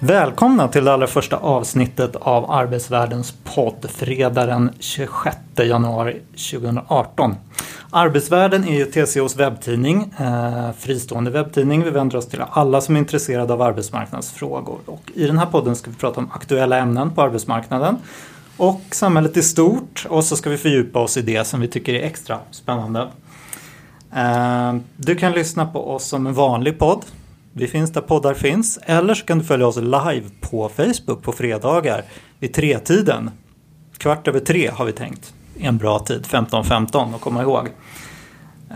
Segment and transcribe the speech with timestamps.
[0.00, 6.20] Välkomna till det allra första avsnittet av Arbetsvärldens podd fredag den 26 januari
[6.52, 7.34] 2018.
[7.90, 11.84] Arbetsvärlden är ju TCOs webbtidning, eh, fristående webbtidning.
[11.84, 14.78] Vi vänder oss till alla som är intresserade av arbetsmarknadsfrågor.
[14.86, 17.96] Och I den här podden ska vi prata om aktuella ämnen på arbetsmarknaden
[18.56, 20.06] och samhället i stort.
[20.08, 23.08] Och så ska vi fördjupa oss i det som vi tycker är extra spännande.
[24.14, 27.04] Eh, du kan lyssna på oss som en vanlig podd
[27.58, 28.78] vi finns där poddar finns.
[28.82, 32.04] Eller så kan du följa oss live på Facebook på fredagar
[32.38, 33.30] vid tretiden.
[33.98, 35.34] Kvart över tre har vi tänkt.
[35.58, 37.68] En bra tid, 15.15 att komma ihåg.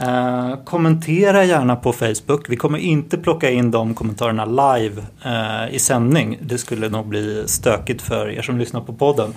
[0.00, 2.48] Eh, kommentera gärna på Facebook.
[2.48, 6.38] Vi kommer inte plocka in de kommentarerna live eh, i sändning.
[6.42, 9.34] Det skulle nog bli stökigt för er som lyssnar på podden.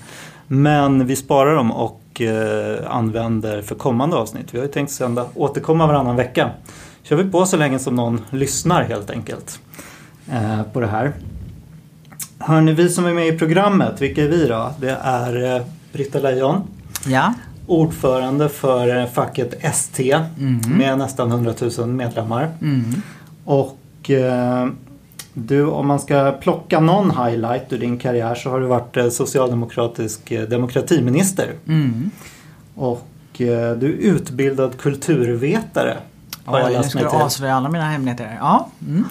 [0.48, 4.54] Men vi sparar dem och eh, använder för kommande avsnitt.
[4.54, 6.52] Vi har ju tänkt sända, återkomma varannan vecka
[7.06, 9.60] kör vi på så länge som någon lyssnar helt enkelt
[10.32, 11.14] eh, på det här.
[12.38, 14.74] Hörni, vi som är med i programmet, vilka är vi då?
[14.80, 15.62] Det är eh,
[15.94, 16.62] Britta Lejon.
[17.08, 17.34] Ja.
[17.68, 20.62] Ordförande för eh, facket ST mm.
[20.78, 22.50] med nästan 100 000 medlemmar.
[22.62, 23.02] Mm.
[23.46, 24.68] Och eh,
[25.34, 29.10] du, om man ska plocka någon highlight ur din karriär så har du varit eh,
[29.10, 31.52] socialdemokratisk eh, demokratiminister.
[31.68, 32.12] Mm.
[32.76, 35.98] Och du är utbildad kulturvetare
[36.46, 38.38] har ja, jag, jag avslöja alla mina hemligheter.
[38.40, 38.70] Ja.
[38.82, 39.06] Mm.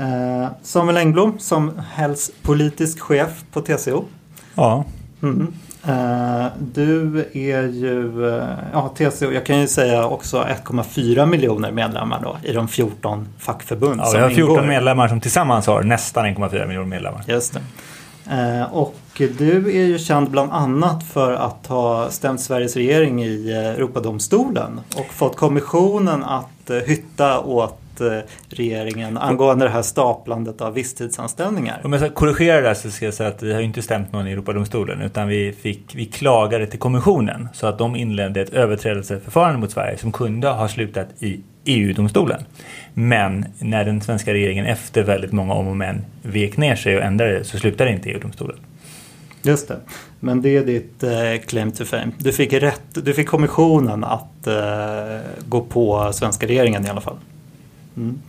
[0.00, 4.04] Eh, Samuel Engblom som helst politisk chef på TCO.
[4.54, 4.84] Ja.
[5.22, 5.52] Mm.
[5.86, 12.20] Eh, du är ju, eh, ja TCO, jag kan ju säga också 1,4 miljoner medlemmar
[12.22, 14.66] då i de 14 fackförbund ja, som vi har 14 ingår.
[14.66, 17.22] medlemmar som tillsammans har nästan 1,4 miljoner medlemmar.
[17.26, 17.60] Just det.
[18.30, 23.50] Eh, och du är ju känd bland annat för att ha stämt Sveriges regering i
[23.50, 28.18] eh, Europadomstolen och fått kommissionen att eh, hytta åt eh,
[28.48, 31.80] regeringen angående det här staplandet av visstidsanställningar.
[31.84, 34.12] Om jag ska korrigera det här så ska jag säga att vi har inte stämt
[34.12, 38.50] någon i Europadomstolen utan vi, fick, vi klagade till kommissionen så att de inledde ett
[38.50, 42.44] överträdelseförfarande mot Sverige som kunde ha slutat i EU-domstolen.
[42.94, 47.02] Men när den svenska regeringen efter väldigt många om och men vek ner sig och
[47.02, 48.56] ändrade så slutade inte EU-domstolen.
[49.46, 49.80] Just det.
[50.20, 52.12] Men det är ditt eh, claim to fame.
[52.18, 55.18] Du fick, rätt, du fick kommissionen att eh,
[55.48, 57.16] gå på svenska regeringen i alla fall.
[57.96, 58.20] Mm.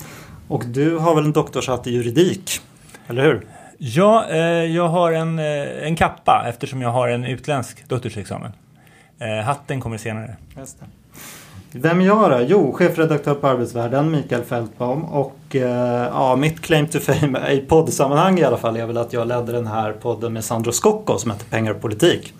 [0.48, 2.62] Och du har väl en doktorshatt i juridik?
[3.08, 3.46] Eller hur?
[3.78, 4.40] Ja, eh,
[4.76, 8.52] jag har en, eh, en kappa eftersom jag har en utländsk doktorsexamen.
[9.20, 10.36] Eh, hatten kommer senare.
[10.58, 10.86] Just det.
[11.72, 12.46] Vem är jag då?
[12.48, 15.04] Jo, chefredaktör på Arbetsvärlden, Mikael Fältbaum.
[15.04, 19.14] Och eh, ja, mitt claim to fame i poddsammanhang i alla fall är väl att
[19.14, 22.34] jag ledde den här podden med Sandro Scocco som heter Pengar och politik.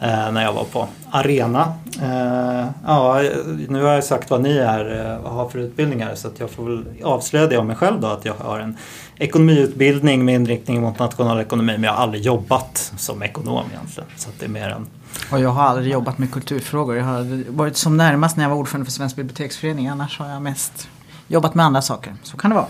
[0.00, 1.74] Eh, när jag var på Arena.
[2.02, 3.22] Eh, ja,
[3.68, 6.64] nu har jag sagt vad ni är, eh, har för utbildningar så att jag får
[6.64, 8.76] väl avslöja det om mig själv då att jag har en
[9.16, 14.08] ekonomiutbildning med inriktning mot nationalekonomi men jag har aldrig jobbat som ekonom egentligen.
[14.16, 14.86] Så det är mer en
[15.30, 16.96] och jag har aldrig jobbat med kulturfrågor.
[16.96, 19.88] Jag har varit som närmast när jag var ordförande för Svensk biblioteksförening.
[19.88, 20.88] Annars har jag mest
[21.28, 22.14] jobbat med andra saker.
[22.22, 22.66] Så kan det vara.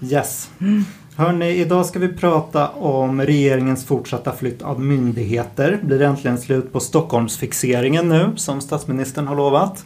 [0.00, 0.50] Yes.
[0.60, 0.84] Mm.
[1.18, 5.78] Hörni, idag ska vi prata om regeringens fortsatta flytt av myndigheter.
[5.82, 9.84] Blir det äntligen slut på Stockholmsfixeringen nu som statsministern har lovat.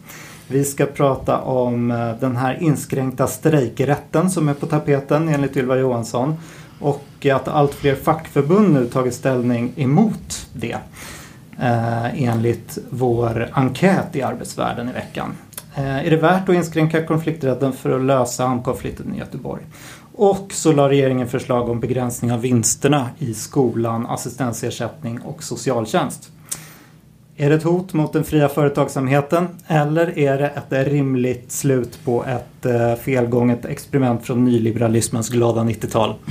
[0.48, 5.76] Vi ska prata om eh, den här inskränkta strejkrätten som är på tapeten enligt Ylva
[5.76, 6.36] Johansson.
[6.80, 10.78] Och att allt fler fackförbund nu tagit ställning emot det
[11.60, 15.34] eh, enligt vår enkät i Arbetsvärlden i veckan.
[15.74, 19.62] Eh, är det värt att inskränka konflikträtten för att lösa hamnkonflikten i Göteborg?
[20.14, 26.30] Och så la regeringen förslag om begränsning av vinsterna i skolan, assistensersättning och socialtjänst.
[27.36, 32.24] Är det ett hot mot den fria företagsamheten eller är det ett rimligt slut på
[32.24, 36.14] ett eh, felgånget experiment från nyliberalismens glada 90-tal?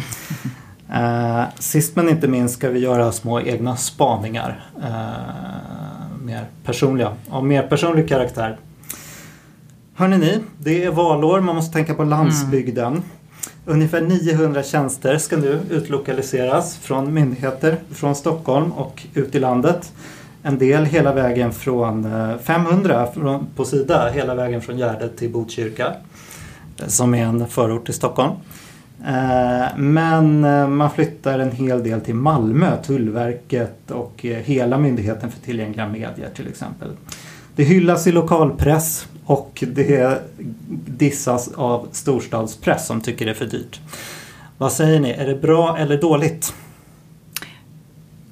[0.94, 4.70] Eh, sist men inte minst ska vi göra små egna spaningar.
[4.84, 8.58] Eh, mer personliga, av mer personlig karaktär.
[9.94, 13.04] Hörrni ni, det är valår, man måste tänka på landsbygden.
[13.66, 19.94] Ungefär 900 tjänster ska nu utlokaliseras från myndigheter från Stockholm och ut i landet.
[20.44, 23.08] En del hela vägen från eh, 500
[23.56, 25.94] på Sida, hela vägen från Gärdet till Botkyrka.
[26.80, 28.32] Eh, som är en förort till Stockholm.
[29.08, 30.42] Eh, men
[30.76, 36.48] man flyttar en hel del till Malmö, Tullverket och hela Myndigheten för tillgängliga medier till
[36.48, 36.90] exempel.
[37.56, 40.22] Det hyllas i lokalpress och det
[40.86, 43.80] dissas av storstadspress som tycker det är för dyrt.
[44.58, 46.54] Vad säger ni, är det bra eller dåligt?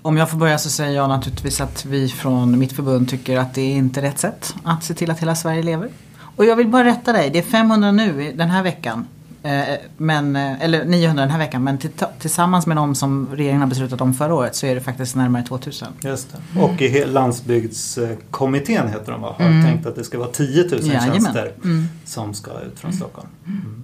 [0.01, 3.53] Om jag får börja så säger jag naturligtvis att vi från mitt förbund tycker att
[3.53, 5.89] det är inte rätt sätt att se till att hela Sverige lever.
[6.35, 9.07] Och jag vill bara rätta dig, det är 500 nu den här veckan.
[9.47, 13.61] Eh, Men, eh, eller 900 den här veckan men till- tillsammans med de som regeringen
[13.61, 15.87] har beslutat om förra året så är det faktiskt närmare 2000.
[16.03, 16.59] Just det.
[16.61, 19.35] Och i landsbygdskommittén heter de va?
[19.39, 19.65] Har Mm.
[19.65, 21.13] tänkt att det ska vara 10 000 Jajamän.
[21.13, 21.85] tjänster Mm.
[22.05, 23.27] som ska ut från Stockholm.
[23.45, 23.83] Mm.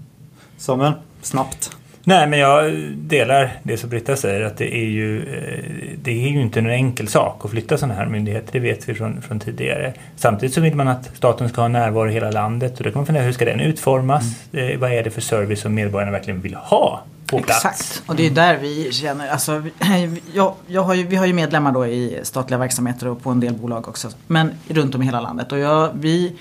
[0.58, 1.72] Samuel, snabbt.
[2.06, 6.30] Nej, men jag delar det som Britta säger att det är ju, eh, det är
[6.30, 8.50] ju inte en enkel sak att flytta sådana här myndigheter.
[8.52, 9.94] Det vet vi från, från tidigare.
[10.16, 13.00] Samtidigt så vill man att staten ska ha närvaro i hela landet och då kan
[13.00, 14.24] man fundera hur ska den utformas?
[14.52, 17.66] Eh, vad är det för service som medborgarna verkligen vill ha på plats?
[17.66, 19.64] Exakt, och det är där vi känner, alltså,
[20.34, 23.40] jag, jag har ju, vi har ju medlemmar då i statliga verksamheter och på en
[23.40, 24.10] del bolag också.
[24.28, 25.52] Men runt om i hela landet.
[25.52, 26.36] Och jag, vi,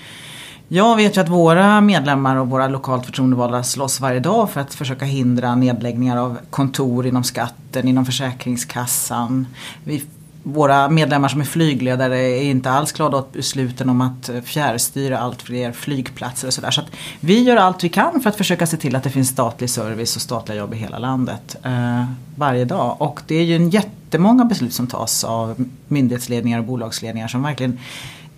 [0.74, 4.74] jag vet ju att våra medlemmar och våra lokalt förtroendevalda slåss varje dag för att
[4.74, 9.46] försöka hindra nedläggningar av kontor inom skatten, inom Försäkringskassan.
[9.84, 10.04] Vi,
[10.42, 15.42] våra medlemmar som är flygledare är inte alls glada åt besluten om att fjärrstyra allt
[15.42, 16.70] fler flygplatser och sådär.
[16.70, 16.90] Så att
[17.20, 20.16] vi gör allt vi kan för att försöka se till att det finns statlig service
[20.16, 22.04] och statliga jobb i hela landet eh,
[22.36, 22.96] varje dag.
[22.98, 27.78] Och det är ju en jättemånga beslut som tas av myndighetsledningar och bolagsledningar som verkligen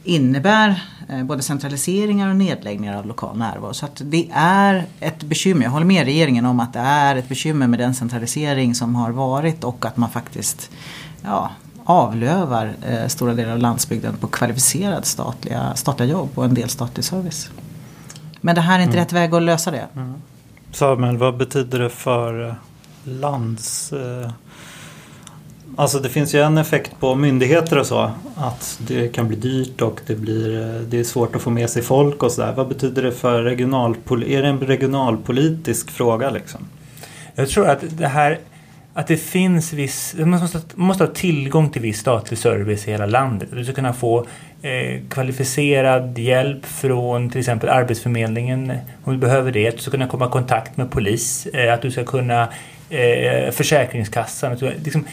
[0.05, 3.75] innebär eh, både centraliseringar och nedläggningar av lokal närvaro.
[3.75, 5.63] Så att det är ett bekymmer.
[5.63, 9.11] Jag håller med regeringen om att det är ett bekymmer med den centralisering som har
[9.11, 10.71] varit och att man faktiskt
[11.23, 11.51] ja,
[11.85, 17.05] avlövar eh, stora delar av landsbygden på kvalificerad statliga, statliga jobb och en del statlig
[17.05, 17.51] service.
[18.41, 19.87] Men det här är inte rätt väg att lösa det.
[20.73, 22.55] Samuel, vad betyder det för eh,
[23.05, 23.93] lands...
[23.93, 24.31] eh,
[25.77, 28.11] Alltså det finns ju en effekt på myndigheter och så.
[28.37, 31.71] Att det kan bli dyrt och det, blir, eh, det är svårt att få med
[31.71, 32.53] sig folk och sådär.
[32.57, 34.23] Vad betyder det för regionalpol...
[34.23, 36.61] Är det en regionalpolitisk fråga liksom?
[37.35, 38.39] Jag tror att det här
[38.97, 43.07] att det finns viss, man måste, måste ha tillgång till viss statlig service i hela
[43.07, 43.49] landet.
[43.53, 44.27] Du ska kunna få
[44.63, 48.73] eh, kvalificerad hjälp från till exempel Arbetsförmedlingen
[49.05, 49.69] om du behöver det.
[49.69, 51.47] Att du ska kunna komma i kontakt med polis.
[51.47, 52.49] Eh, att du ska kunna
[52.91, 54.53] eh, Försäkringskassan.
[54.53, 55.07] Att du, liksom,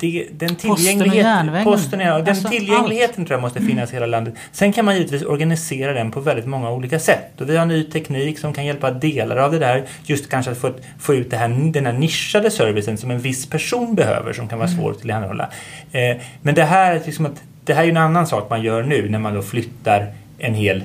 [0.00, 4.34] det, den tillgängligheten, posten, ja, den Alltså, tillgängligheten tror jag måste finnas i hela landet.
[4.52, 7.40] Sen kan man givetvis organisera den på väldigt många olika sätt.
[7.40, 9.84] Och vi har ny teknik som kan hjälpa delar av det där.
[10.04, 13.46] Just kanske att få, få ut det här, den här nischade servicen som en viss
[13.46, 15.48] person behöver som kan vara svår att tillhandahålla.
[15.92, 18.62] Eh, men det här, är liksom att, det här är ju en annan sak man
[18.62, 20.06] gör nu när man då flyttar
[20.38, 20.84] en hel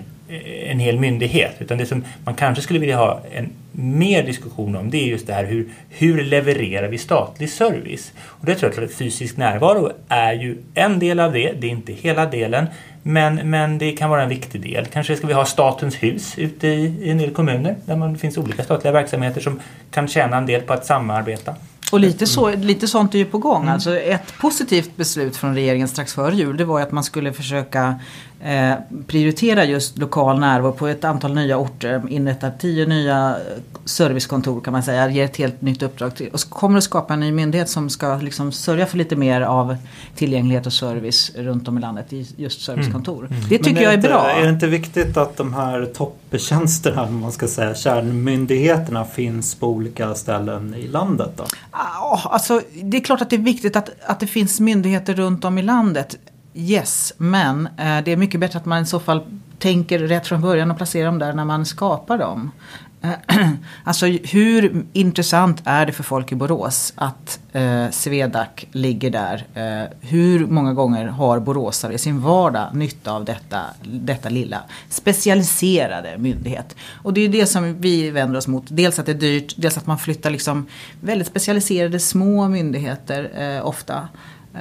[0.66, 1.56] en hel myndighet.
[1.60, 5.28] Utan det som man kanske skulle vilja ha en mer diskussion om det är just
[5.28, 8.12] det här hur, hur levererar vi statlig service?
[8.20, 11.72] Och det tror jag att fysisk närvaro är ju en del av det, det är
[11.72, 12.66] inte hela delen.
[13.04, 14.86] Men, men det kan vara en viktig del.
[14.86, 18.20] Kanske ska vi ha statens hus ute i, i en del kommuner där man, det
[18.20, 19.60] finns olika statliga verksamheter som
[19.92, 21.56] kan tjäna en del på att samarbeta.
[21.92, 23.68] Och lite, så, lite sånt är ju på gång.
[23.68, 28.00] Alltså ett positivt beslut från regeringen strax före jul det var att man skulle försöka
[28.46, 28.74] eh,
[29.08, 32.02] prioritera just lokal närvaro på ett antal nya orter.
[32.10, 33.38] Inrätta tio nya
[33.86, 35.10] servicekontor kan man säga.
[35.10, 36.30] Ger ett helt nytt uppdrag till.
[36.30, 39.78] Och kommer att skapa en ny myndighet som ska liksom sörja för lite mer av
[40.16, 43.28] tillgänglighet och service runt om i landet i just servicekontor.
[43.50, 44.30] Det tycker Men jag är inte, bra.
[44.30, 50.16] Är det inte viktigt att de här topptjänsterna, man ska säga, kärnmyndigheterna finns på olika
[50.16, 51.44] ställen i landet då?
[51.72, 55.46] Ja, alltså, det är klart att det är viktigt att, att det finns myndigheter runt
[55.46, 56.18] om i landet.
[56.58, 59.22] Yes, men eh, det är mycket bättre att man i så fall
[59.60, 62.52] tänker rätt från början och placerar dem där när man skapar dem.
[63.02, 63.50] Eh,
[63.84, 69.46] alltså hur intressant är det för folk i Borås att eh, Swedac ligger där?
[69.54, 76.18] Eh, hur många gånger har boråsare i sin vardag nytta av detta, detta lilla specialiserade
[76.18, 76.76] myndighet?
[77.04, 78.64] Och det är det som vi vänder oss mot.
[78.68, 80.68] Dels att det är dyrt, dels att man flyttar liksom
[81.02, 84.08] väldigt specialiserade små myndigheter eh, ofta.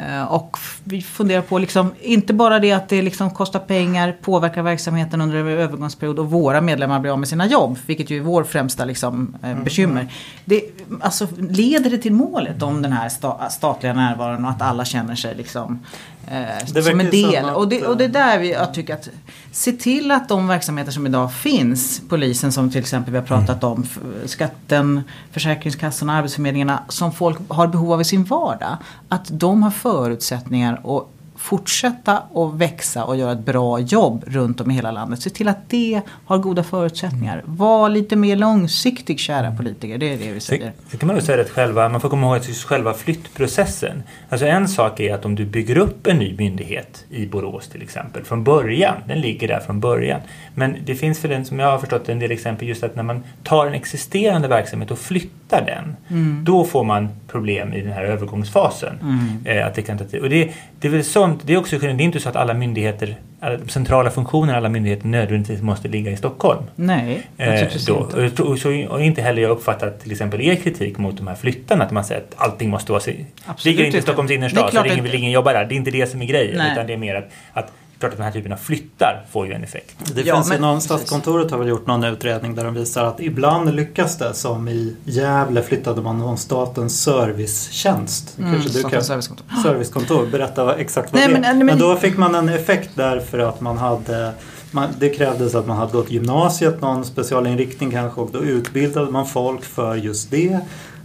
[0.00, 4.62] Eh, Och vi funderar på, liksom, inte bara det att det liksom kostar pengar, påverkar
[4.62, 8.20] verksamheten under en övergångsperiod och våra medlemmar blir av med sina jobb, vilket ju är
[8.20, 10.08] vår främsta liksom, eh, bekymmer.
[10.44, 10.62] Det,
[11.00, 15.14] alltså, leder det till målet om den här sta, statliga närvaron och att alla känner
[15.14, 15.78] sig liksom,
[16.28, 17.40] eh, som en del?
[17.40, 19.08] som att, och, det, och det är eh, där vi, jag tycker att
[19.52, 23.64] se till att de verksamheter som idag finns, polisen som till exempel vi har pratat
[23.64, 25.02] om, f- skatten,
[25.32, 28.76] Försäkringskassan, Arbetsförmedlingarna, som folk har behov av i sin vardag,
[29.08, 34.70] att de har förutsättningar och fortsätta att växa och göra ett bra jobb runt om
[34.70, 35.22] i hela landet.
[35.22, 37.42] Se till att det har goda förutsättningar.
[37.46, 40.72] Var lite mer långsiktig kära politiker, det är det vi säger.
[40.88, 44.02] Sen kan man nog säga att själva, man får komma ihåg att själva flyttprocessen.
[44.28, 47.82] Alltså en sak är att om du bygger upp en ny myndighet i Borås till
[47.82, 50.20] exempel från början, den ligger där från början.
[50.54, 53.02] Men det finns för den som jag har förstått en del exempel just att när
[53.02, 55.96] man tar en existerande verksamhet och flyttar den,
[56.44, 58.98] då får man problem i den här övergångsfasen.
[59.44, 60.20] Eh, att det, kan ta tid.
[60.20, 62.54] Och det, det är väl sånt, det är också det är inte så att alla
[62.54, 66.62] myndigheter, alla centrala funktioner, alla myndigheter nödvändigtvis måste ligga i Stockholm.
[66.76, 68.08] Nej, Eh, naturligtvis då.
[68.26, 68.42] inte.
[68.42, 71.84] Och, så, och inte heller jag uppfattat till exempel er kritik mot de här flyttarna,
[71.84, 73.02] att man säger att allting måste vara...
[73.46, 74.02] Absolut Ligger inte i.
[74.02, 75.64] Stockholms innerstad så att- väl ingen jobbar där.
[75.64, 76.72] Det är inte det som är grejen, Nej.
[76.72, 77.72] utan det är mer att, att
[78.04, 79.96] klart att den här typen av flyttar får ju en effekt.
[80.14, 80.90] Det Ja, finns ju men- någon, precis.
[80.90, 84.34] Statskontoret har väl gjort någon utredning där de visar att ibland lyckas det.
[84.34, 88.38] Som i Gävle flyttade man någon statens servicetjänst.
[88.38, 89.46] Mm, Kanske du kan, servicekontor.
[89.62, 90.26] servicekontor.
[90.26, 91.40] Berätta exakt vad Nej, det är.
[91.40, 94.32] men- Men, men- då fick man en effekt därför att man hade
[94.70, 99.26] man, det krävdes att man hade gått gymnasiet, någon specialinriktning kanske och då utbildade man
[99.26, 100.58] folk för just det.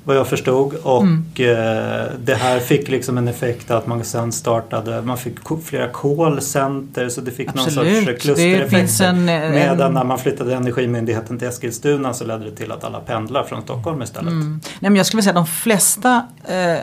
[0.03, 0.73] Vad jag förstod.
[0.73, 1.25] Och Mm.
[1.35, 7.09] eh, det här fick liksom en effekt att man sen startade, man fick flera callcenter
[7.09, 7.95] så det fick någon Absolut.
[7.97, 8.77] sorts Det klustereffekter.
[8.77, 12.83] finns en- en- Medan när man flyttade Energimyndigheten till Eskilstuna så ledde det till att
[12.83, 14.31] alla pendlar från Stockholm istället.
[14.31, 14.59] Mm.
[14.79, 16.79] Nej, men jag skulle vilja säga att de flesta eh,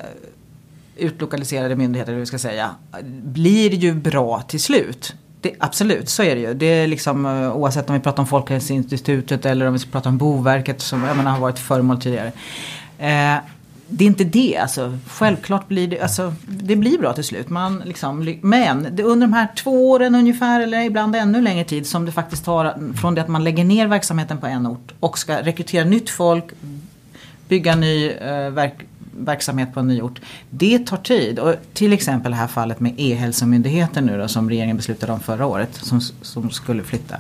[0.97, 2.71] utlokaliserade myndigheter, eller vi ska säga,
[3.23, 5.15] blir ju bra till slut.
[5.41, 6.55] Det, absolut, så är det ju.
[6.55, 10.09] Det är liksom, eh, oavsett om vi pratar om Folkhälsoinstitutet eller om vi ska prata
[10.09, 12.33] om Boverket som jag menar, har varit föremål tidigare.
[12.99, 13.37] Eh,
[13.89, 14.99] det är inte det, alltså.
[15.07, 17.49] Självklart blir det, alltså, det blir bra till slut.
[17.49, 21.87] Man liksom, men det, under de här två åren ungefär, eller ibland ännu längre tid,
[21.87, 25.19] som det faktiskt tar från det att man lägger ner verksamheten på en ort och
[25.19, 26.45] ska rekrytera nytt folk,
[27.49, 28.75] bygga ny eh, verk,
[29.19, 30.21] verksamhet på en ny ort.
[30.51, 31.39] Det tar tid.
[31.39, 35.47] Och till exempel det här fallet med E-hälsomyndigheten nu då, som regeringen beslutade om förra
[35.47, 37.17] året som, som skulle flytta.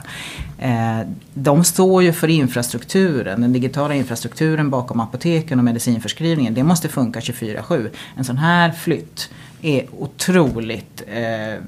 [0.58, 1.00] Eh,
[1.34, 6.54] de står ju för infrastrukturen, den digitala infrastrukturen bakom apoteken och medicinförskrivningen.
[6.54, 7.90] Det måste funka 24-7.
[8.16, 9.30] En sån här flytt
[9.62, 11.62] är otroligt eh,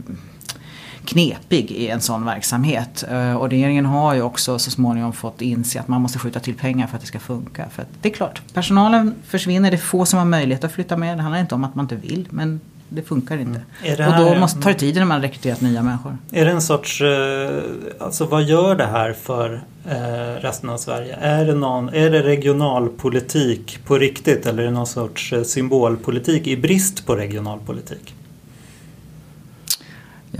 [1.09, 3.05] knepig i en sån verksamhet.
[3.11, 6.55] Eh, Och regeringen har ju också så småningom fått inse att man måste skjuta till
[6.55, 7.65] pengar för att det ska funka.
[7.71, 11.19] För det är klart, personalen försvinner, det är få som har möjlighet att flytta med.
[11.19, 13.61] Det handlar inte om att man inte vill, men det funkar inte.
[13.85, 16.19] Är det Och då här- måste, tar det tid när man rekryterat nya människor.
[16.33, 17.61] Är det en sorts, eh,
[18.01, 21.17] alltså vad gör det här för eh, resten av Sverige?
[21.21, 26.57] Är det, någon, är det regionalpolitik på riktigt eller är det någon sorts symbolpolitik i
[26.57, 28.15] brist på regionalpolitik?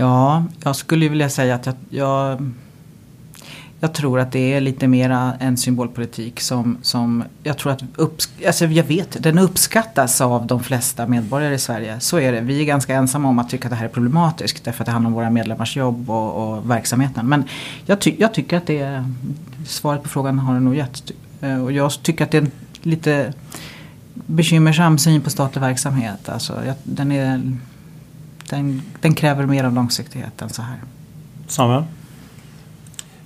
[0.01, 2.51] Ja, jag skulle vilja säga att jag, jag,
[3.79, 8.29] jag tror att det är lite mera en symbolpolitik som, som jag tror att upps,
[8.47, 11.99] alltså jag vet, den uppskattas av de flesta medborgare i Sverige.
[11.99, 12.41] Så är det.
[12.41, 14.91] Vi är ganska ensamma om att tycka att det här är problematiskt därför att det
[14.91, 17.29] handlar om våra medlemmars jobb och, och verksamheten.
[17.29, 17.43] Men
[17.85, 19.05] jag, ty, jag tycker att det är,
[19.65, 21.11] svaret på frågan har det nog gett.
[21.41, 22.51] Eh, och jag tycker att det är en
[22.81, 23.33] lite
[24.13, 26.29] bekymmersam syn på statlig verksamhet.
[26.29, 27.41] Alltså, jag, den är
[28.49, 30.77] den, den kräver mer av långsiktighet än så här.
[31.47, 31.83] Samuel?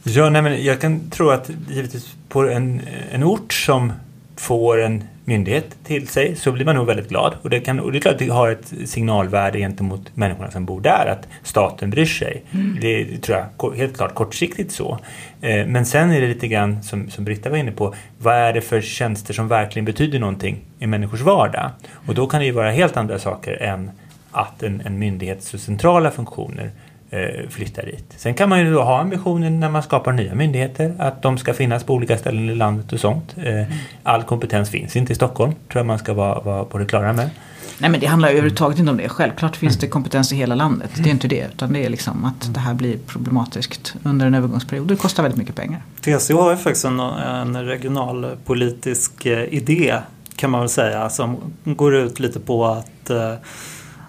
[0.04, 3.92] Ja, nej, men jag kan tro att givetvis på en, en ort som
[4.36, 7.34] får en myndighet till sig så blir man nog väldigt glad.
[7.42, 10.66] Och det, kan, och det är klart att det har ett signalvärde gentemot människorna som
[10.66, 12.44] bor där att staten bryr sig.
[12.82, 15.00] Det tror jag helt klart kortsiktigt så.
[15.42, 17.96] Eh, men sen är det lite grann som, som Britta var inne på.
[18.18, 21.72] Vad är det för tjänster som verkligen betyder någonting i människors vardag?
[22.08, 23.92] Och då kan det ju vara helt andra saker än
[24.34, 26.72] att en, en myndighets centrala funktioner
[27.10, 28.14] eh, flyttar dit.
[28.18, 31.54] Sen kan man ju då ha ambitionen när man skapar nya myndigheter att de ska
[31.54, 33.36] finnas på olika ställen i landet och sånt.
[33.38, 36.86] Eh, all kompetens finns inte i Stockholm, tror jag man ska vara, vara på det
[36.86, 37.30] klara med.
[37.78, 39.10] Nej men det handlar ju överhuvudtaget inte om det.
[39.10, 40.92] Självklart finns det kompetens i hela landet.
[40.96, 41.48] Det är inte det.
[41.54, 44.88] Utan det är liksom att det här blir problematiskt under en övergångsperiod.
[44.88, 45.82] Det kostar väldigt mycket pengar.
[46.02, 49.96] TCO har ju faktiskt en, en regionalpolitisk eh, idé
[50.36, 53.34] kan man väl säga som går ut lite på att eh,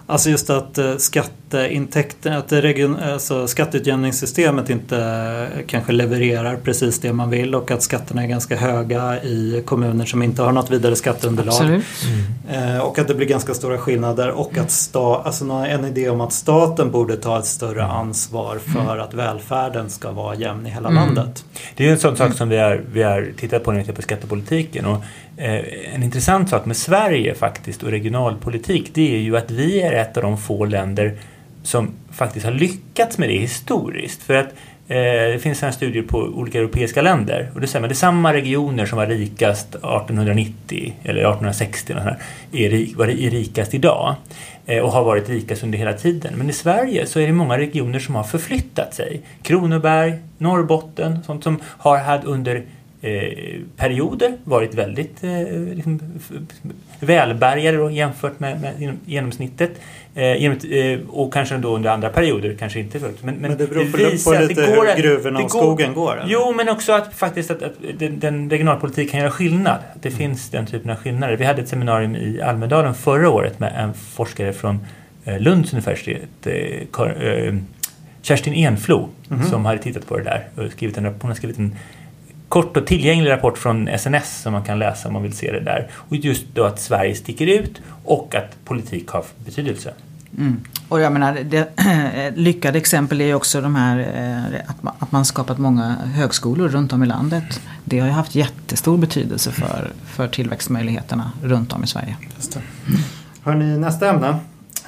[0.07, 6.99] Alltså just att eh, skatt skatteintäkter, att det region, alltså skatteutjämningssystemet inte kanske levererar precis
[6.99, 10.71] det man vill och att skatterna är ganska höga i kommuner som inte har något
[10.71, 11.81] vidare skatteunderlag.
[12.49, 16.09] Eh, och att det blir ganska stora skillnader och att sta, alltså nå- en idé
[16.09, 20.69] om att staten borde ta ett större ansvar för att välfärden ska vara jämn i
[20.69, 21.45] hela landet.
[21.75, 23.95] Det är en sån sak som vi har, vi har tittat på när vi tittar
[23.95, 24.85] på skattepolitiken.
[24.85, 25.03] Och,
[25.37, 29.93] eh, en intressant sak med Sverige faktiskt och regionalpolitik det är ju att vi är
[29.93, 31.17] ett av de få länder
[31.65, 34.23] som faktiskt har lyckats med det historiskt.
[34.23, 34.53] För att
[34.87, 37.51] Eh, det finns studier på olika europeiska länder.
[37.53, 41.99] Och det, säger, man det är samma regioner som var rikast 1890 eller 1860 och
[42.59, 44.15] är, var är rikast idag
[44.65, 46.33] eh, och har varit rikast under hela tiden.
[46.37, 49.21] Men i Sverige så är det många regioner som har förflyttat sig.
[49.41, 52.63] Kronoberg, Norrbotten, sånt som har haft under
[53.01, 55.31] eh, perioder varit väldigt eh,
[55.73, 55.99] liksom,
[56.99, 59.71] välbärgade då, jämfört med, med genomsnittet.
[60.17, 63.23] Eh, eh, och kanske då under andra perioder kanske inte fullt.
[63.23, 66.13] Men, men, men det beror på, på lite det går, hur gruvorna och skogen går?
[66.17, 66.31] Eller?
[66.31, 69.79] Jo, men också att faktiskt att, att den, den regionalpolitik kan göra skillnad.
[70.01, 70.17] Det mm.
[70.17, 71.37] finns den typen av skillnader.
[71.37, 74.79] Vi hade ett seminarium i Almedalen förra året med en forskare från
[75.25, 76.47] eh, Lunds universitet,
[78.21, 80.47] Kerstin Enflo, mm som hade tittat på det där.
[80.55, 81.75] Och skrivit en, hon har skrivit en
[82.49, 85.59] kort och tillgänglig rapport från SNS som man kan läsa om man vill se det
[85.59, 85.87] där.
[85.93, 89.93] Och just då att Sverige sticker ut och att politik har betydelse.
[90.37, 90.61] Mm.
[90.89, 91.67] Och jag menar, det,
[92.35, 96.69] lyckade exempel är ju också de här eh, att man, att man skapat många högskolor
[96.69, 97.61] runt om i landet.
[97.83, 102.17] Det har ju haft jättestor betydelse för, för tillväxtmöjligheterna runt om i Sverige.
[102.35, 102.61] Just det.
[103.43, 104.39] Hörrni, nästa ämne.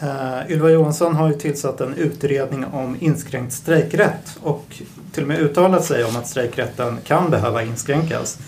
[0.03, 5.39] Uh, Ylva Johansson har ju tillsatt en utredning om inskränkt strejkrätt och till och med
[5.39, 8.39] uttalat sig om att strejkrätten kan behöva inskränkas.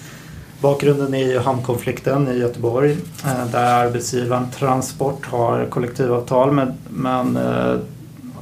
[0.62, 7.80] Bakgrunden är ju hamnkonflikten i Göteborg uh, där arbetsgivaren Transport har kollektivavtal med, men uh,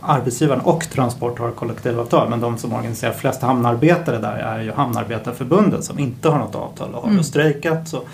[0.02, 5.84] arbetsgivaren och Transport har kollektivavtal men de som organiserar flest hamnarbetare där är ju Hamnarbetarförbundet
[5.84, 7.24] som inte har något avtal och har mm.
[7.24, 8.08] strejkat och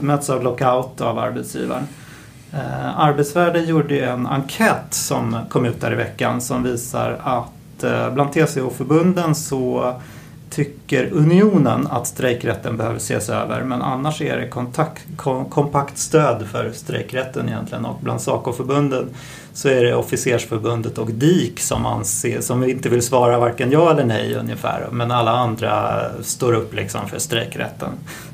[0.00, 1.86] möts av lockout av arbetsgivaren.
[2.52, 8.10] Eh, Arbetsvärde gjorde en enkät som kom ut där i veckan som visar att eh,
[8.10, 9.94] bland TCO-förbunden så
[10.50, 16.46] tycker Unionen att strejkrätten behöver ses över men annars är det kontakt, kom, kompakt stöd
[16.52, 19.08] för strejkrätten egentligen och bland SACO-förbunden
[19.52, 24.04] så är det Officersförbundet och DIK som, anser, som inte vill svara varken ja eller
[24.04, 27.90] nej ungefär men alla andra står upp liksom för strejkrätten.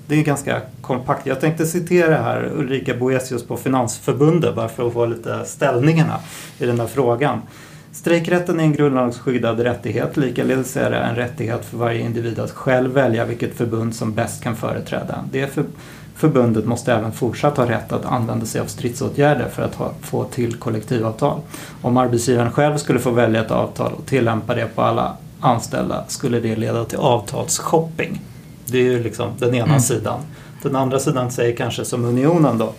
[0.07, 1.27] Det är ganska kompakt.
[1.27, 6.19] Jag tänkte citera här Ulrika Boesius på Finansförbundet bara för att få lite ställningarna
[6.59, 7.43] i den här frågan.
[8.05, 10.17] Strejkrätten är en grundlagsskyddad rättighet.
[10.17, 14.43] Likaledes är det en rättighet för varje individ att själv välja vilket förbund som bäst
[14.43, 15.25] kan företräda.
[15.33, 15.65] Det för,
[16.15, 20.25] förbundet måste även fortsatt ha rätt att använda sig av stridsåtgärder för att ha, få
[20.25, 21.41] till kollektivavtal.
[21.83, 26.41] Om arbetsgivaren själv skulle få välja ett avtal och tillämpa det på alla anställda skulle
[26.41, 28.21] det leda till avtalsshopping.
[28.67, 29.81] Det är ju liksom den ena mm.
[29.81, 30.21] sidan.
[30.63, 32.73] Den andra sidan säger kanske som Unionen då,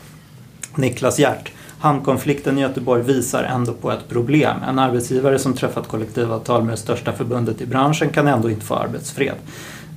[0.76, 1.52] Niklas Hjärt.
[1.86, 4.58] Hamnkonflikten i Göteborg visar ändå på ett problem.
[4.67, 8.76] En arbetsgivare som träffat kollektivavtal med det största förbundet i branschen kan ändå inte få
[8.76, 9.36] arbetsfred.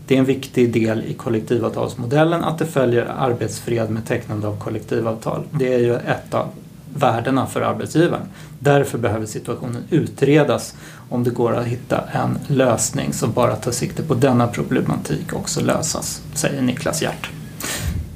[0.06, 5.42] Det är en viktig del i kollektivavtalsmodellen att det följer arbetsfred med tecknande av kollektivavtal.
[5.50, 6.46] Det är ju ett av
[6.94, 8.28] värdena för arbetsgivaren.
[8.58, 10.74] Därför behöver situationen utredas
[11.08, 15.60] om det går att hitta en lösning som bara tar sikte på denna problematik också
[15.60, 17.30] lösas, säger Niklas Hjärt.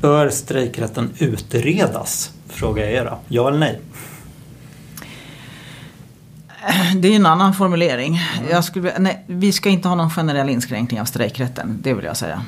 [0.00, 2.30] Bör strejkrätten utredas?
[2.52, 3.18] Frågar jag er då.
[3.28, 3.80] Ja eller nej?
[6.96, 8.20] Det är en annan formulering.
[8.38, 8.50] Mm.
[8.50, 12.16] Jag skulle, nej, vi ska inte ha någon generell inskränkning av strejkrätten, det vill jag
[12.16, 12.42] säga.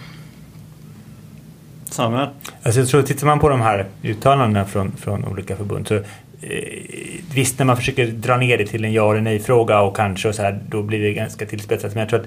[1.91, 2.29] Samuel?
[2.63, 6.01] Alltså jag tror, tittar man på de här uttalandena från, från olika förbund så
[6.47, 10.29] Eh, visst, när man försöker dra ner det till en ja eller nej-fråga och kanske
[10.29, 11.95] och så här, då blir det ganska tillspetsat.
[11.95, 12.27] Men jag tror att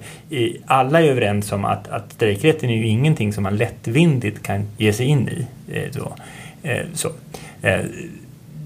[0.65, 4.93] alla är överens om att, att strejkrätten är ju ingenting som man lättvindigt kan ge
[4.93, 5.47] sig in i.
[5.73, 6.13] Eh, så.
[6.63, 7.09] Eh, så.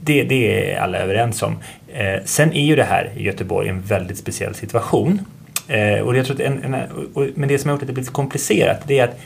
[0.03, 1.57] Det, det är alla överens om.
[2.25, 5.19] Sen är ju det här i Göteborg en väldigt speciell situation.
[6.03, 6.75] Och jag tror en, en,
[7.35, 9.19] men det som har gjort att det blir lite komplicerat det är att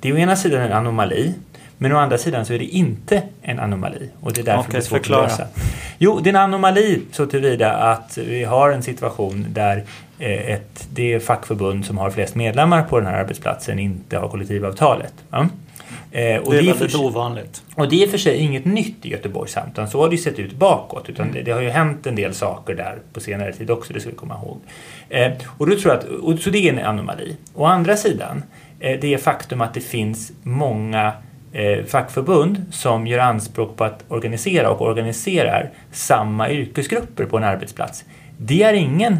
[0.00, 1.34] det är å ena sidan en anomali
[1.78, 4.72] men å andra sidan så är det inte en anomali och det är därför okay,
[4.72, 5.24] det är svårt förklara.
[5.24, 5.46] att lösa.
[5.98, 9.84] Jo, det är en anomali så tillvida att vi har en situation där
[10.18, 15.14] eh, ett, det fackförbund som har flest medlemmar på den här arbetsplatsen inte har kollektivavtalet.
[15.30, 15.48] Ja?
[16.14, 17.62] Eh, och det är det väldigt för, ovanligt.
[17.74, 20.22] Och det är för sig inget nytt i Göteborgs hamn, utan så har det ju
[20.22, 21.08] sett ut bakåt.
[21.08, 24.00] Utan det, det, har ju hänt en del saker där på senare tid också, det
[24.00, 24.60] ska vi komma ihåg.
[25.08, 27.36] Eh, och då tror att, och, så det är en anomali.
[27.54, 28.42] Å andra sidan,
[28.80, 31.12] eh, det är faktum att det finns många
[31.52, 38.04] eh, fackförbund som gör anspråk på att organisera och organiserar samma yrkesgrupper på en arbetsplats.
[38.38, 39.18] Det är ingen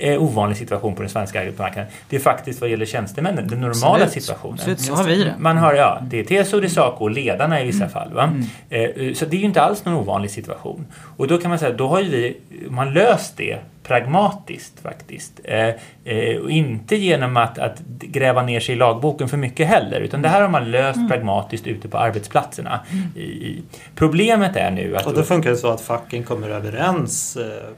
[0.00, 1.92] eh, ovanlig situation på den svenska arbetsmarknaden.
[2.08, 4.12] Det är faktiskt vad gäller tjänstemännen den normala Absolut.
[4.12, 4.54] situationen.
[4.54, 5.34] Absolut, så har vi det.
[5.38, 7.90] Man har, ja, det är TSO, det är SACO och ledarna i vissa mm.
[7.90, 8.12] fall.
[8.12, 8.22] Va?
[8.22, 9.08] Mm.
[9.08, 10.86] Eh, så det är ju inte alls någon ovanlig situation.
[11.16, 12.36] Och då kan man säga, då har ju vi,
[12.68, 15.40] man löst det pragmatiskt faktiskt.
[15.44, 15.68] Eh,
[16.04, 20.22] eh, och inte genom att, att, gräva ner sig i lagboken för mycket heller, utan
[20.22, 21.08] det här har man löst mm.
[21.08, 22.80] pragmatiskt ute på arbetsplatserna.
[22.90, 23.04] Mm.
[23.16, 23.62] I, i.
[23.94, 25.06] Problemet är nu att...
[25.06, 27.70] Och då funkar det så att facken kommer överens eh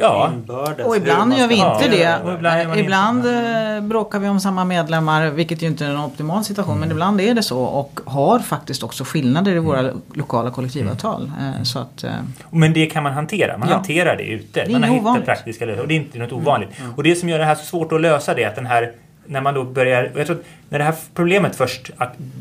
[0.00, 0.30] Ja.
[0.34, 0.86] inbördes.
[0.86, 2.24] Och ibland gör vi ska inte Ja, det.
[2.24, 5.84] och ibland gör man ibland inte eh, bråkar vi om samma medlemmar, vilket ju inte
[5.86, 6.72] är en optimal situation.
[6.76, 6.80] Mm.
[6.80, 10.00] Men ibland är det så och har faktiskt också skillnader i våra Mm.
[10.14, 11.32] lokala kollektivavtal.
[11.40, 12.10] Eh, Så att, eh,
[12.50, 13.58] Men det kan man hantera.
[13.58, 13.74] Man Ja.
[13.74, 14.60] hanterar det ute.
[14.60, 15.82] är man har hittat praktiska lösningar.
[15.82, 16.70] Och det är inte något ovanligt.
[16.96, 18.92] Och det som gör det här så svårt att lösa det är att den här
[19.30, 20.38] när man då börjar, jag tror
[20.68, 21.90] när det här problemet först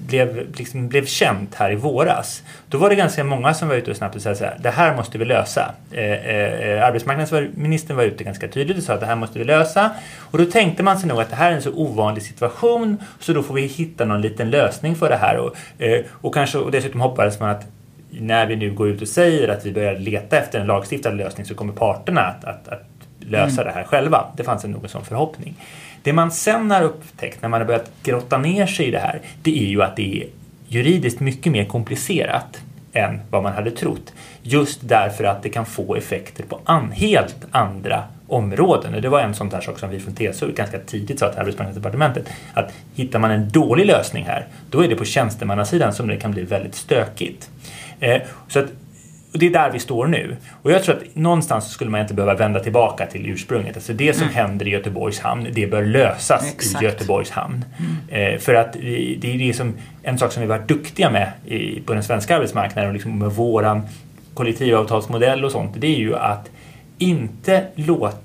[0.07, 3.91] blev, liksom blev känt här i våras, då var det ganska många som var ute
[3.91, 5.71] och snabbt och sa så här, det här måste vi lösa.
[5.91, 9.91] Eh, eh, arbetsmarknadsministern var ute ganska tydligt och sa att det här måste vi lösa.
[10.17, 13.33] Och då tänkte man sig nog att det här är en så ovanlig situation, så
[13.33, 15.37] då får vi hitta någon liten lösning för det här.
[15.37, 17.65] Och, eh, och, kanske, och dessutom hoppades man att
[18.09, 21.45] när vi nu går ut och säger att vi börjar leta efter en lagstiftad lösning
[21.45, 22.83] så kommer parterna att, att, att
[23.19, 24.25] lösa det här själva.
[24.37, 25.55] Det fanns en någon sån förhoppning.
[26.03, 29.21] Det man sen har upptäckt när man har börjat grotta ner sig i det här,
[29.41, 30.27] det är ju att det är
[30.67, 32.61] juridiskt mycket mer komplicerat
[32.93, 34.13] än vad man hade trott.
[34.41, 38.95] Just därför att det kan få effekter på an, helt andra områden.
[38.95, 41.39] Och det var en sån där sak som vi från TCO ganska tidigt sa till
[41.39, 42.29] Arbetsmarknadsdepartementet.
[42.53, 46.31] Att hittar man en dålig lösning här, då är det på tjänstemannasidan som det kan
[46.31, 47.49] bli väldigt stökigt.
[47.99, 48.71] Eh, så att
[49.31, 50.35] det är där vi står nu.
[50.61, 53.75] Och jag tror att någonstans skulle man inte behöva vända tillbaka till ursprunget.
[53.75, 56.83] Alltså det som händer i Göteborgs hamn, det bör lösas Exakt.
[56.83, 57.65] i Göteborgs hamn.
[58.07, 61.81] Eh, för att det är det som, en sak som vi varit duktiga med i,
[61.81, 63.81] på den svenska arbetsmarknaden och liksom med våran
[64.33, 66.49] kollektivavtalsmodell och sånt, det är ju att
[66.97, 68.17] inte låta,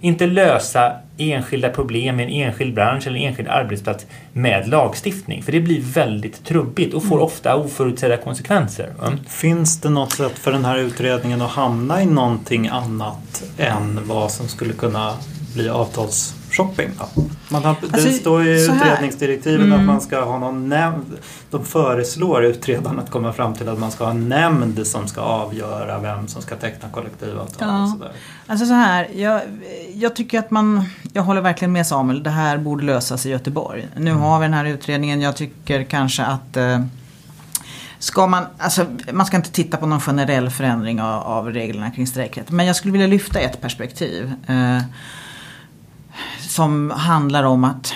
[0.00, 5.42] inte lösa enskilda problem i en enskild bransch eller en enskild arbetsplats med lagstiftning.
[5.42, 8.92] För det blir väldigt trubbigt och får ofta oförutsedda konsekvenser.
[9.06, 9.18] Mm.
[9.28, 14.30] Finns det något sätt för den här utredningen att hamna i någonting annat än vad
[14.30, 15.14] som skulle kunna
[15.54, 16.43] bli avtalsshopping?
[16.56, 17.22] Då?
[17.48, 18.74] Man har, det Alltså, står ju i här.
[18.74, 18.82] Mm.
[18.82, 21.16] utredningsdirektiven att man ska ha någon nämnd.
[21.50, 25.20] De föreslår utredaren att komma fram till att man ska ha en nämnd som ska
[25.20, 27.68] avgöra vem som ska teckna kollektivavtal.
[27.68, 27.82] Ja.
[27.82, 28.12] Och sådär.
[28.46, 29.40] Alltså så här, jag,
[29.94, 33.88] jag tycker att man, jag håller verkligen med Samuel, det här borde lösas i Göteborg.
[33.96, 36.80] Nu har vi den här utredningen, jag tycker kanske att eh,
[37.98, 42.06] Ska man, alltså, man ska inte titta på någon generell förändring av, av reglerna kring
[42.06, 42.50] strejkrätt.
[42.50, 44.32] Men jag skulle vilja lyfta ett perspektiv.
[44.46, 44.78] Eh,
[46.54, 47.94] som handlar om att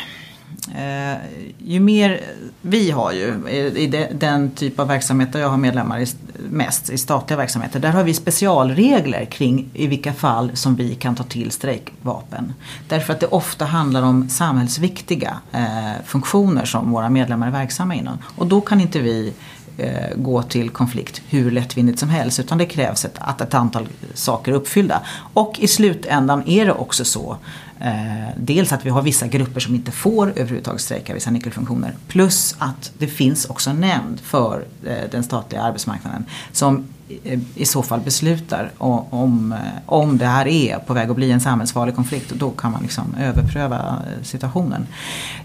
[0.77, 1.19] eh,
[1.59, 2.21] ju mer
[2.61, 6.07] vi har ju i, i de, den typ av verksamhet där jag har medlemmar i,
[6.51, 7.81] mest, i statliga verksamheter.
[7.81, 12.53] Där har vi specialregler kring i vilka fall som vi kan ta till strejkvapen.
[12.89, 18.19] Därför att det ofta handlar om samhällsviktiga eh, funktioner som våra medlemmar är verksamma inom.
[18.37, 19.33] Och då kan inte vi
[19.77, 22.41] eh, gå till konflikt hur lättvindigt som helst.
[22.41, 25.03] Utan det krävs ett, att ett antal saker är uppfyllda.
[25.35, 27.37] Och i slutändan är det också så.
[27.81, 31.95] Eh, dels att vi har vissa grupper som inte får överhuvudtaget strejka, vissa nyckelfunktioner.
[32.09, 36.25] Plus att det finns också en nämnd för eh, den statliga arbetsmarknaden.
[36.53, 36.85] Som
[37.25, 39.55] eh, i så fall beslutar om, om,
[39.87, 42.33] om det här är på väg att bli en samhällsfarlig konflikt.
[42.35, 44.87] Då kan man liksom överpröva eh, situationen.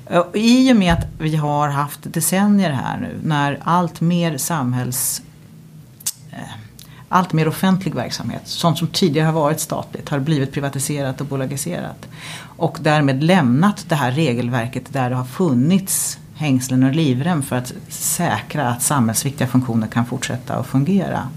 [0.06, 5.22] Eh, I och med att vi har haft decennier här nu när allt mer samhälls
[7.14, 12.08] allt mer offentlig verksamhet, sånt som tidigare har varit statligt, har blivit privatiserat och bolagiserat.
[12.58, 17.74] Och därmed lämnat det här regelverket där det har funnits hängslen och livrem för att
[17.90, 21.28] säkra att samhällsviktiga funktioner kan fortsätta att fungera.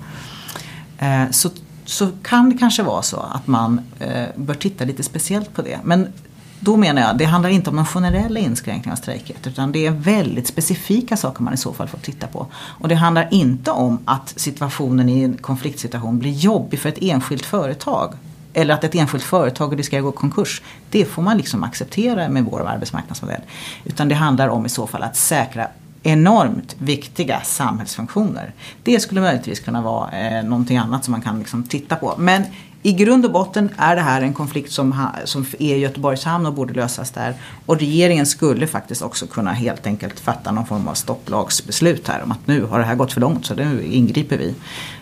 [0.99, 1.51] Eh, så,
[1.85, 5.79] så kan det kanske vara så att man eh, bör titta lite speciellt på det.
[5.85, 6.13] Men
[6.61, 9.91] då menar jag, det handlar inte om någon generell inskränkning av strejkrätt utan det är
[9.91, 12.47] väldigt specifika saker man i så fall får titta på.
[12.55, 17.47] Och det handlar inte om att situationen i en konfliktsituation blir jobbig för ett enskilt
[17.47, 18.15] företag.
[18.53, 20.63] Eller att ett enskilt företag riskerar att gå i konkurs.
[20.91, 23.41] Det får man liksom acceptera med vår arbetsmarknadsmodell.
[23.85, 25.69] Utan det handlar om i så fall att säkra
[26.07, 28.53] enormt viktiga samhällsfunktioner.
[28.83, 32.15] Det skulle möjligtvis kunna vara eh, någonting annat som man kan liksom titta på.
[32.19, 32.45] Men
[32.87, 36.47] i grund och botten är det här en konflikt som, som är i Göteborgs hamn
[36.47, 37.35] och borde lösas där.
[37.67, 42.33] Och regeringen skulle faktiskt också kunna helt enkelt fatta någon form av stopplagsbeslut här om
[42.33, 44.55] att nu har det här gått för långt så nu ingriper vi.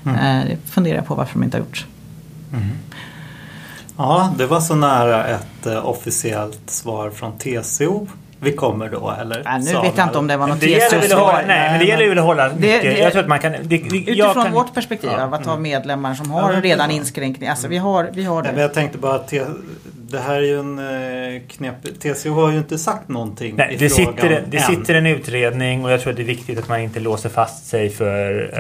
[0.05, 0.49] Mm.
[0.49, 1.87] Eh, funderar jag på varför de inte har gjort.
[2.53, 2.69] Mm.
[3.97, 8.07] Ja, det var så nära ett uh, officiellt svar från TCO
[8.41, 9.43] vi kommer då eller?
[9.45, 11.71] Ja, nu vet jag inte om det var något det gäller väl att hålla, Nej,
[11.71, 13.53] men det gäller väl att hålla det, det, Jag tror att man kan...
[13.63, 17.51] Det, utifrån kan, vårt perspektiv ja, av att ha medlemmar som har ja, redan inskränkningar.
[17.53, 18.49] Alltså vi har, vi har det.
[18.49, 19.33] Nej, men jag tänkte bara att
[20.15, 22.01] det här är ju en eh, knep.
[22.01, 24.63] TCO har ju inte sagt någonting Nej, i det frågan sitter, det än.
[24.63, 27.67] sitter en utredning och jag tror att det är viktigt att man inte låser fast
[27.67, 28.51] sig för...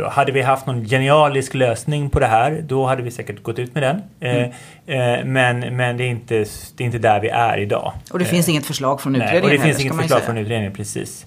[0.00, 3.58] Uh, hade vi haft någon genialisk lösning på det här då hade vi säkert gått
[3.58, 4.02] ut med den.
[4.20, 4.52] Mm.
[4.88, 6.44] Uh, men men det, är inte,
[6.76, 7.92] det är inte där vi är idag.
[8.10, 10.38] Och det finns inget förslag från utredningen Nej, och det heller, finns inget förslag från
[10.38, 11.26] utredningen, precis.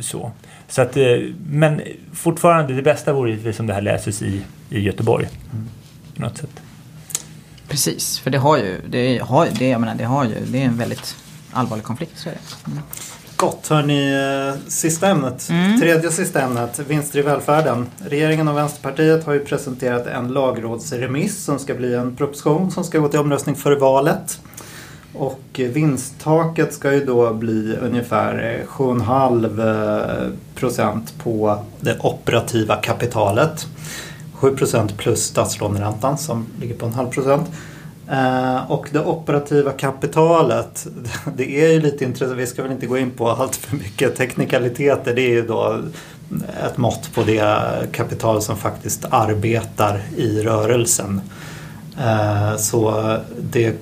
[0.00, 0.32] så.
[0.68, 0.96] Så att,
[1.50, 1.82] men
[2.12, 5.28] fortfarande, det bästa vore givetvis om det här läses i, i Göteborg.
[5.52, 5.68] Mm.
[6.14, 6.62] På något sätt.
[7.68, 10.64] Precis, för det har ju, det har, det, jag menar, det har ju, det är
[10.64, 11.16] en väldigt
[11.52, 12.18] allvarlig konflikt.
[12.18, 12.70] Så är det.
[12.70, 12.82] Mm.
[13.38, 14.12] Gott, hörni.
[14.48, 15.48] eh, Sista ämnet.
[15.50, 15.80] Mm.
[15.80, 16.78] Tredje sista ämnet.
[16.78, 17.86] Vinster i välfärden.
[18.08, 22.98] Regeringen och Vänsterpartiet har ju presenterat en lagrådsremiss som ska bli en proposition som ska
[22.98, 24.40] gå till omröstning före valet.
[25.14, 32.76] Och eh, vinsttaket ska ju då bli ungefär eh, 7,5 eh, procent på det operativa
[32.76, 33.66] kapitalet.
[34.34, 37.48] 7 procent plus statslåneräntan som ligger på en halv procent.
[38.10, 40.86] Eh, och det operativa kapitalet,
[41.36, 42.38] det är ju lite intressant.
[42.38, 45.14] Vi ska väl inte gå in på allt för mycket teknikaliteter.
[45.14, 45.80] Det är ju då
[46.66, 51.20] ett mått på det kapital som faktiskt arbetar i rörelsen.
[52.00, 53.76] Eh, så det,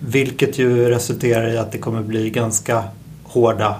[0.00, 2.84] vilket ju resulterar i att det kommer bli ganska
[3.24, 3.76] hårda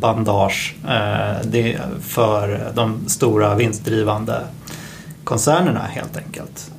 [0.00, 4.40] bandage eh, för de stora vinstdrivande
[5.24, 6.70] koncernerna helt enkelt.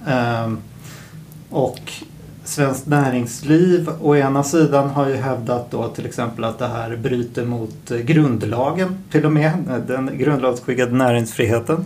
[1.50, 1.94] Och
[2.48, 7.46] Svenskt Näringsliv å ena sidan har ju hävdat då till exempel att det här bryter
[7.46, 11.86] mot grundlagen till och med, den grundlagsskyddade näringsfriheten.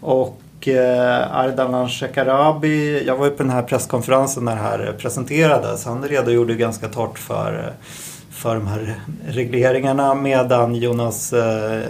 [0.00, 5.84] Och eh, Ardalan Shekarabi, jag var ju på den här presskonferensen när det här presenterades,
[5.84, 7.72] han redogjorde ganska torrt för
[8.30, 11.82] för de här regleringarna medan Jonas eh,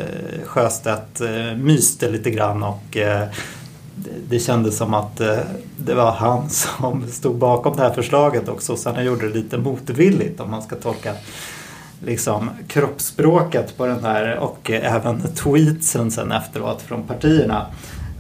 [0.45, 3.29] Sjöstedt eh, myste lite grann och eh,
[4.29, 5.39] det- kändes som att eh,
[5.77, 10.41] det var han som stod bakom det här förslaget och sossarna gjorde det lite motvilligt
[10.41, 11.15] om man ska tolka
[12.05, 17.67] liksom kroppsspråket på den här och även tweetsen sen efteråt från partierna.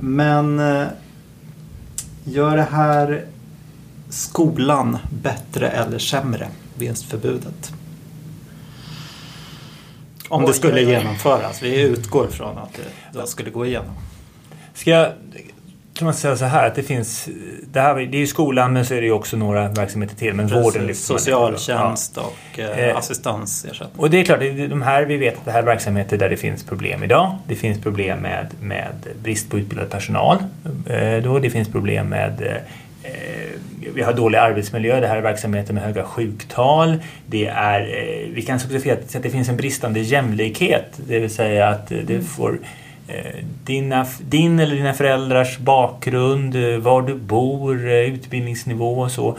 [0.00, 0.87] Men eh,
[2.24, 3.24] gör det här
[4.08, 7.72] skolan bättre eller sämre, vinstförbudet?
[10.28, 11.62] Om det skulle genomföras.
[11.62, 12.80] Vi utgår från att
[13.12, 13.94] det skulle gå igenom.
[14.74, 15.12] Ska jag
[15.94, 17.28] tror man säga så här att det finns,
[17.72, 20.35] det, här, det är ju skolan men så är det ju också några verksamheter till.
[20.35, 21.18] Men vården lyfter man.
[21.18, 24.00] Socialtjänst och eh, Eh, assistansersättning.
[24.00, 26.37] Och det är klart, de här, vi vet att det här är verksamheter där det
[26.37, 27.38] finns problem idag.
[27.48, 30.37] Det finns problem med, med brist på utbildad personal.
[30.87, 32.57] Eh, då det finns problem med eh,
[33.94, 36.96] vi har dålig arbetsmiljö, det här är verksamheter med höga sjuktal.
[37.26, 41.30] Det är, eh, vi kan också se att det finns en bristande jämlikhet, det vill
[41.30, 42.59] säga att det får eh,
[43.09, 49.37] Eh, dina, din eller dina föräldrars bakgrund, eh, var du bor, eh, utbildningsnivå och så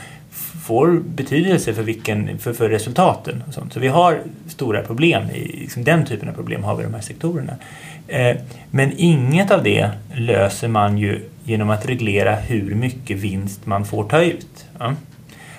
[0.65, 3.43] får betydelse för, vilken, för, för resultaten.
[3.47, 3.73] Och sånt.
[3.73, 6.93] Så vi har stora problem, i, liksom den typen av problem har vi i de
[6.93, 7.53] här sektorerna.
[8.07, 8.35] Eh,
[8.71, 14.03] men inget av det löser man ju genom att reglera hur mycket vinst man får
[14.03, 14.65] ta ut.
[14.79, 14.93] Ja.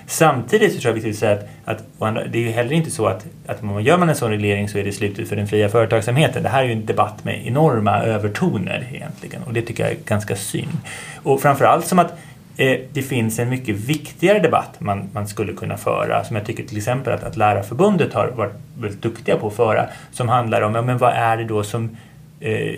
[0.09, 2.91] Samtidigt så tror jag vi ska säga att, att andra- det är ju heller inte
[2.91, 5.47] så att, att man gör man en sån reglering så är det slutet för den
[5.47, 6.43] fria företagsamheten.
[6.43, 9.97] Det här är ju en debatt med enorma övertoner egentligen och det tycker jag är
[10.05, 10.77] ganska synd.
[11.23, 12.11] Och framförallt som att
[12.57, 16.63] eh, det finns en mycket viktigare debatt man, man skulle kunna föra som jag tycker
[16.63, 20.75] till exempel att, att Lärarförbundet har varit väldigt duktiga på att föra som handlar om
[20.75, 21.97] ja, men vad är det då som
[22.39, 22.73] eh,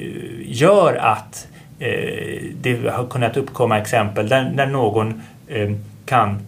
[0.46, 1.48] gör att
[1.80, 5.72] eh, det har kunnat uppkomma exempel där, där någon eh,
[6.06, 6.40] kan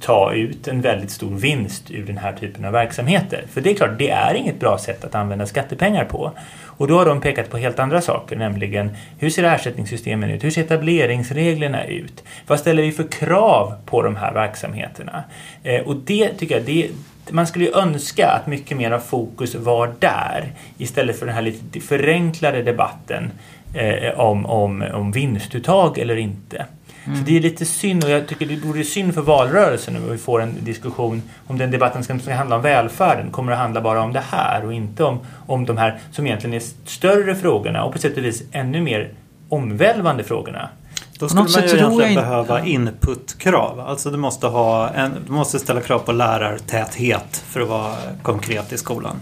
[0.00, 3.44] ta ut en väldigt stor vinst ur den här typen av verksamheter.
[3.52, 6.32] För det är klart, det är inget bra sätt att använda skattepengar på.
[6.80, 10.44] Och då har de pekat på helt andra saker, nämligen hur ser ersättningssystemen ut?
[10.44, 12.24] Hur ser etableringsreglerna ut?
[12.46, 15.24] Vad ställer vi för krav på de här verksamheterna?
[15.62, 16.90] Eh, och det tycker jag, det,
[17.30, 21.42] man skulle ju önska att mycket mer av fokus var där istället för den här
[21.42, 23.30] lite förenklade debatten
[23.74, 26.66] eh, om, om, om vinstuttag eller inte.
[27.04, 30.14] Så det är lite synd och jag tycker det vore synd för valrörelsen nu och
[30.14, 33.80] vi får en diskussion om den debatten ska ska handla om välfärden kommer att handla
[33.80, 37.84] bara om det här och inte om, om de här som egentligen är större frågorna
[37.84, 39.12] och på sätt och vis ännu mer
[39.48, 40.68] omvälvande frågorna.
[41.18, 43.80] Då skulle man ju egentligen inte- behöva inputkrav.
[43.80, 48.72] Alltså du måste, ha en, du måste ställa krav på lärartäthet för att vara konkret
[48.72, 49.16] i skolan.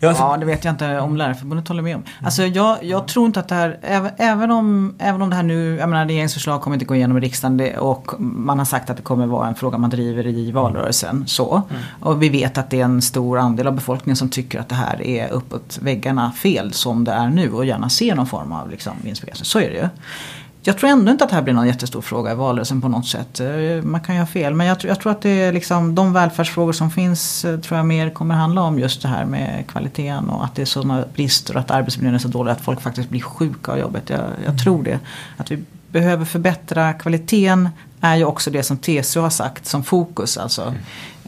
[0.00, 2.02] Ja, alltså, Ja, det vet jag inte om Lärarförbundet håller med om.
[2.22, 5.42] Alltså jag, jag tror inte att det här, även, även, om, även om det här
[5.42, 8.66] nu, jag menar regeringens förslag kommer inte gå igenom i riksdagen det, och man har
[8.66, 11.24] sagt att det kommer vara en fråga man driver i valrörelsen.
[11.26, 11.62] Så.
[12.00, 14.74] Och vi vet att det är en stor andel av befolkningen som tycker att det
[14.74, 18.70] här är uppåt väggarna fel som det är nu och gärna ser någon form av
[18.70, 19.44] liksom, vinstbegränsning.
[19.44, 19.88] Så är det ju.
[20.66, 23.06] Jag tror ändå inte att det här blir någon jättestor fråga i valrörelsen på något
[23.06, 23.40] sätt.
[23.40, 24.54] Eh, Man kan ju ha fel.
[24.54, 27.76] Men jag, tror- jag tror att det är liksom de välfärdsfrågor som finns eh, tror
[27.76, 31.04] jag mer kommer handla om just det här med kvaliteten och att det är sådana
[31.14, 34.10] brister och att arbetsmiljön är så dålig att folk faktiskt blir sjuka av jobbet.
[34.10, 34.98] Jag, jag tror det.
[35.36, 37.68] Att vi behöver förbättra kvaliteten
[38.00, 40.38] är ju också det som TCO har sagt som fokus.
[40.38, 40.74] Alltså.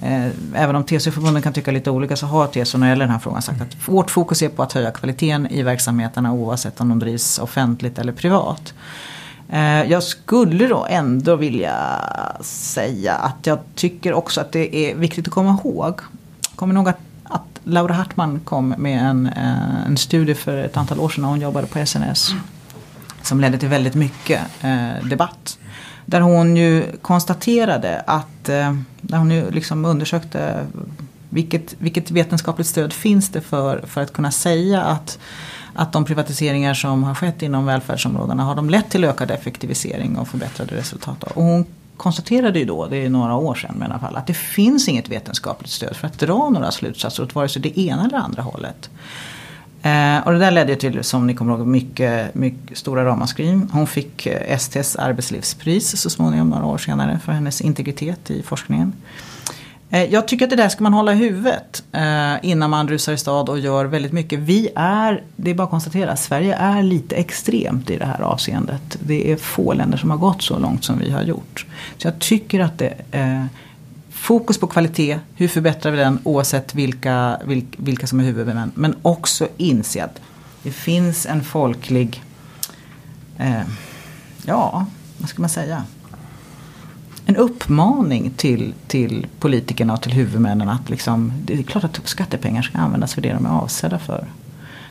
[0.02, 3.12] Eh, även om TCO-förbunden kan tycka lite olika så har TCO när det gäller den
[3.12, 6.88] här frågan sagt att vårt fokus är på att höja kvaliteten i verksamheterna oavsett om
[6.88, 8.74] de drivs offentligt eller privat.
[9.48, 12.00] Eh, jag skulle då ändå vilja
[12.40, 16.00] säga att jag tycker också att det är viktigt att komma ihåg.
[16.56, 21.00] Kommer ihåg att, att Laura Hartman kom med en, eh, en studie för ett antal
[21.00, 22.30] år sedan när hon jobbade på SNS.
[23.22, 25.58] Som ledde till väldigt mycket eh, debatt.
[26.06, 30.66] Där hon ju konstaterade att, eh, när hon ju liksom undersökte
[31.30, 35.18] vilket, vilket vetenskapligt stöd finns det för, för att kunna säga att,
[35.78, 40.28] att de privatiseringar som har skett inom välfärdsområdena har de lett till ökad effektivisering och
[40.28, 41.22] förbättrade resultat.
[41.22, 41.64] Och hon
[41.96, 45.08] konstaterade ju då, det är några år sedan i alla fall, att det finns inget
[45.08, 48.90] vetenskapligt stöd för att dra några slutsatser åt vare sig det ena eller andra hållet.
[49.82, 53.68] Eh, och det där ledde till, som ni kommer ihåg, mycket, mycket stora ramaskrin.
[53.72, 58.92] Hon fick eh, STs arbetslivspris så småningom, några år senare, för hennes integritet i forskningen.
[59.90, 63.12] Eh, jag tycker att det där ska man hålla i huvudet eh, innan man rusar
[63.12, 64.38] i stad och gör väldigt mycket.
[64.38, 68.98] Vi är, det är bara att konstatera, Sverige är lite extremt i det här avseendet.
[69.00, 71.66] Det är få länder som har gått så långt som vi har gjort.
[71.98, 73.44] Så jag tycker att det eh,
[74.10, 78.72] Fokus på kvalitet, hur förbättrar vi den oavsett vilka, vilka, vilka som är huvudmän.
[78.74, 80.20] Men också inse att
[80.62, 82.22] det finns en folklig,
[83.38, 83.62] eh,
[84.44, 84.86] ja,
[85.18, 85.84] vad ska man säga?
[87.28, 92.62] En uppmaning till, till politikerna och till huvudmännen att liksom, det är klart att skattepengar
[92.62, 94.24] ska användas för det de är avsedda för.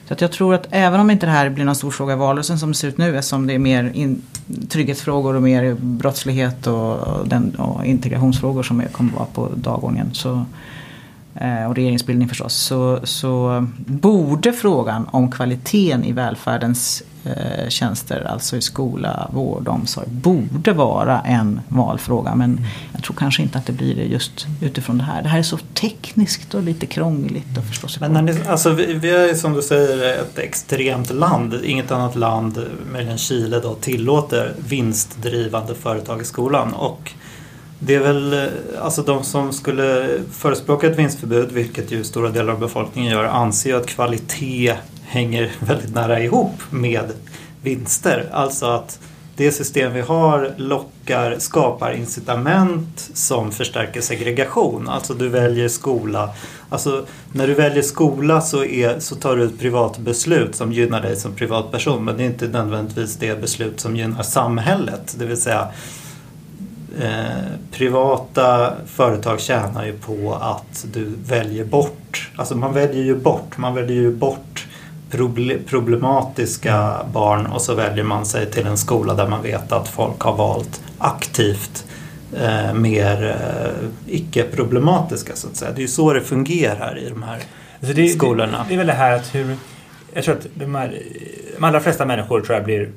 [0.08, 2.17] Så att jag tror att även om inte det här blir någon stor fråga i
[2.17, 4.21] valrörelsen som det ser ut nu eftersom det är mer in,
[4.69, 10.10] trygghetsfrågor och mer brottslighet och, och, den, och integrationsfrågor som kommer vara på dagordningen.
[10.13, 10.45] Så,
[11.36, 12.56] eh, och regeringsbildning förstås.
[12.56, 19.74] Så, så borde frågan om kvaliteten i välfärdens eh, tjänster, alltså i skola, vård och
[19.74, 22.36] omsorg, borde vara en valfråga.
[22.36, 25.24] Men jag tror kanske inte att det blir det just utifrån det här.
[25.24, 28.94] Det här är så tekniskt och lite krångligt att förstå sig Men ni, alltså, vi,
[28.94, 31.60] vi är som du säger ett extremt land.
[31.63, 36.74] Inget annat land, möjligen Chile då, tillåter vinstdrivande företag i skolan.
[36.74, 37.12] Och
[37.80, 38.50] det är väl
[38.82, 43.76] alltså de som skulle förespråka ett vinstförbud, vilket ju stora delar av befolkningen gör, anser
[43.76, 44.76] att kvalitet
[45.08, 47.12] hänger väldigt nära ihop med
[47.62, 48.30] vinster.
[48.32, 49.00] Alltså att
[49.36, 54.89] det system vi har lockar, skapar incitament som förstärker segregation.
[54.89, 56.30] Alltså du väljer skola.
[56.70, 61.02] Alltså när du väljer skola så, är, så tar du ett privat beslut som gynnar
[61.02, 62.06] dig som privatperson.
[62.06, 65.15] Men det är inte nödvändigtvis det beslut som gynnar samhället.
[65.20, 65.67] Det vill säga
[67.02, 72.32] eh, privata företag tjänar ju på att du väljer bort.
[72.36, 73.58] Alltså man väljer ju bort.
[73.58, 74.47] Man väljer ju bort
[75.65, 80.22] problematiska barn och så väljer man sig till en skola där man vet att folk
[80.22, 81.86] har valt aktivt
[82.36, 85.72] eh, mer eh, icke-problematiska så att säga.
[85.72, 87.39] Det är ju så det fungerar i de här
[87.80, 88.58] alltså det, skolorna.
[88.58, 89.56] Det, det, är väl det här att hur...
[90.13, 91.02] Jag tror att de, här,
[91.58, 92.89] de allra flesta människor tror jag blir,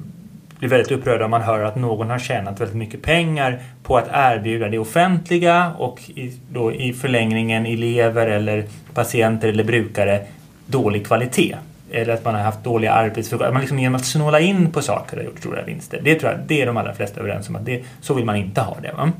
[0.59, 4.09] blir väldigt upprörda om man hör att någon har tjänat väldigt mycket pengar på att
[4.13, 10.21] erbjuda det offentliga och i, då i förlängningen elever eller patienter eller brukare
[10.67, 11.57] dålig kvalitet
[11.93, 13.53] eller att man har haft dåliga arbetsvillkor.
[13.53, 16.01] Man liksom genom att snåla in på saker har gjort stora vinster.
[16.05, 18.37] Det tror jag det är de allra flesta överens om att det, så vill man
[18.37, 18.93] inte ha det.
[18.93, 19.13] Va?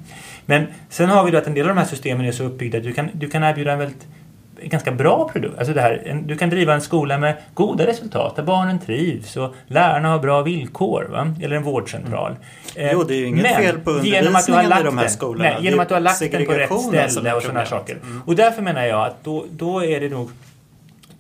[0.47, 2.79] Men sen har vi då att en del av de här systemen är så uppbyggda
[2.79, 4.07] att du kan, du kan erbjuda en väldigt
[4.63, 5.59] ganska bra produkt.
[5.59, 9.37] Alltså det här, en, du kan driva en skola med goda resultat där barnen trivs
[9.37, 11.09] och lärarna har bra villkor.
[11.11, 11.35] Va?
[11.43, 12.37] Eller en vårdcentral.
[12.77, 12.91] Mm.
[12.93, 15.45] Jo, det är ju inget Men, fel på undervisningen i de här skolorna.
[15.45, 17.97] Nej, genom att du har lagt den på rätt ställe och sådana saker.
[18.03, 18.23] Mm.
[18.27, 20.31] Och därför menar jag att då, då är det nog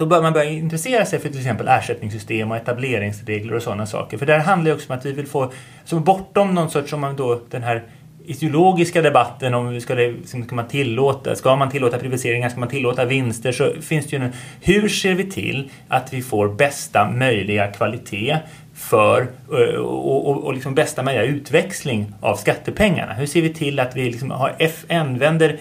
[0.00, 4.18] då bör man börja intressera sig för till exempel ersättningssystem och etableringsregler och sådana saker.
[4.18, 5.52] För där handlar det också om att vi vill få,
[5.84, 7.82] så bortom någon sorts, som man då den här
[8.24, 12.68] ideologiska debatten om ska, det, liksom, ska man tillåta, ska man tillåta privatiseringar, ska man
[12.68, 17.10] tillåta vinster så finns det ju en, hur ser vi till att vi får bästa
[17.10, 18.38] möjliga kvalitet
[18.74, 23.12] för eh, och, och, och liksom bästa möjliga utväxling av skattepengarna?
[23.12, 24.56] Hur ser vi till att vi liksom har,
[24.88, 25.58] använder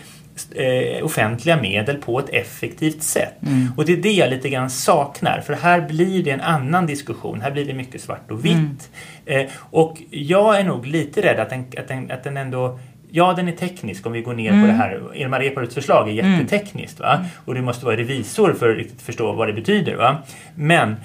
[0.56, 3.34] eh, offentliga medel på ett effektivt sätt.
[3.42, 3.68] Mm.
[3.78, 7.42] Och det är det jag lite grann saknar för här blir det en annan diskussion.
[7.42, 8.90] Här blir det mycket svart och vitt.
[9.26, 9.46] Mm.
[9.46, 12.80] Eh, och jag är nog lite rädd att den, att den, att den ändå
[13.12, 14.62] Ja, den är teknisk om vi går ner mm.
[14.62, 15.02] på det här.
[15.16, 16.32] Ilmar Reepalus förslag är mm.
[16.32, 17.00] jättetekniskt.
[17.00, 17.26] Va?
[17.46, 19.96] Och du måste vara revisor för att riktigt förstå vad det betyder.
[19.96, 20.18] Va?
[20.56, 20.96] Men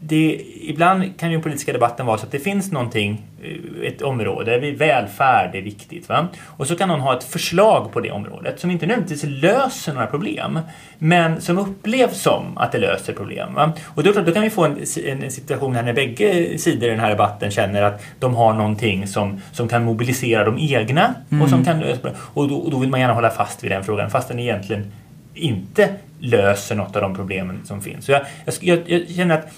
[0.00, 4.02] det, ibland kan ju den politiska debatten vara så att det finns någonting, eh, ett
[4.02, 6.08] område, välfärd är viktigt.
[6.08, 6.28] Va?
[6.44, 10.06] Och så kan någon ha ett förslag på det området som inte nödvändigtvis löser några
[10.06, 10.60] problem
[10.98, 13.54] men som upplevs som att det löser problem.
[13.54, 13.72] Va?
[13.86, 17.00] Och då, då kan vi få en, en, situation här när bägge sidor i den
[17.00, 21.42] här debatten känner att de har någonting som, som kan mobilisera de egna mm.
[21.42, 23.84] och som kan lösa Och då, och då vill man gärna hålla fast vid den
[23.84, 24.92] frågan fast den egentligen
[25.38, 25.88] inte
[26.20, 28.04] löser något av de problemen som finns.
[28.04, 28.22] Så jag,
[28.60, 29.48] jag, jag känner att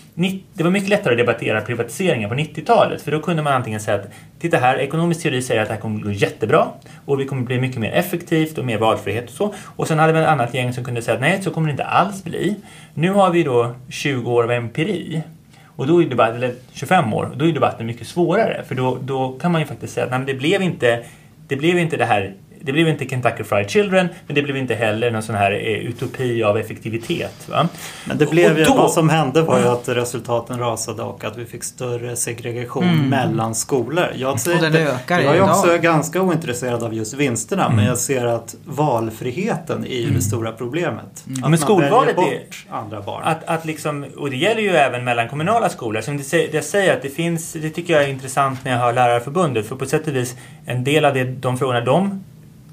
[0.54, 3.96] det var mycket lättare att debattera privatiseringar på 90-talet för då kunde man antingen säga
[3.96, 4.08] att
[4.38, 6.66] titta här, ekonomisk teori säger att det här kommer att gå jättebra
[7.04, 9.54] och vi kommer att bli mycket mer effektivt och mer valfrihet och så.
[9.76, 11.72] Och sen hade vi ett annat gäng som kunde säga att nej, så kommer det
[11.72, 12.56] inte alls bli.
[12.94, 15.22] Nu har vi då 20 år av empiri
[15.66, 19.38] och då är debatten, eller 25 år, då är debatten mycket svårare för då, då
[19.40, 21.04] kan man ju faktiskt säga att nej, men det blev inte
[21.48, 24.74] det blev inte det här det blev inte Kentucky Fried Children men det blev inte
[24.74, 27.48] heller någon sån här eh, utopi av effektivitet.
[27.48, 27.68] Va?
[28.04, 31.38] Men det blev ju, då, vad som hände var ju att resultaten rasade och att
[31.38, 33.08] vi fick större segregation mm.
[33.08, 34.06] mellan skolor.
[34.16, 35.82] Jag, och den ökar jag är också idag.
[35.82, 37.76] ganska ointresserad av just vinsterna mm.
[37.76, 40.14] men jag ser att valfriheten är ju mm.
[40.14, 41.24] det stora problemet.
[41.26, 41.44] Mm.
[41.44, 43.22] Att men skolvalet är andra barn.
[43.24, 46.00] Att, att liksom, och det gäller ju även mellan kommunala skolor.
[46.00, 48.92] Som det, jag säger att det finns, det tycker jag är intressant när jag hör
[48.92, 50.36] Lärarförbundet för på sätt och vis
[50.66, 52.24] en del av det, de frågorna de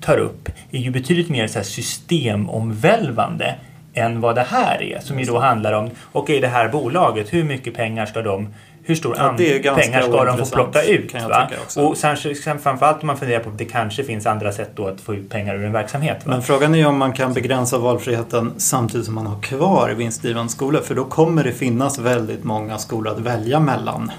[0.01, 3.55] tar upp är ju betydligt mer så systemomvälvande
[3.93, 4.99] än vad det här är.
[4.99, 8.47] Som ju då handlar om, okej okay, det här bolaget, hur mycket pengar ska de
[8.87, 11.13] hur stor ja, pengar ska de få plocka ut?
[11.13, 11.49] Va?
[11.75, 15.01] Och kanske, framförallt om man funderar på att det kanske finns andra sätt då att
[15.01, 16.17] få ut pengar ur en verksamhet.
[16.25, 16.31] Va?
[16.31, 20.51] Men frågan är ju om man kan begränsa valfriheten samtidigt som man har kvar vinstdrivande
[20.51, 20.81] skolor.
[20.81, 24.11] För då kommer det finnas väldigt många skolor att välja mellan.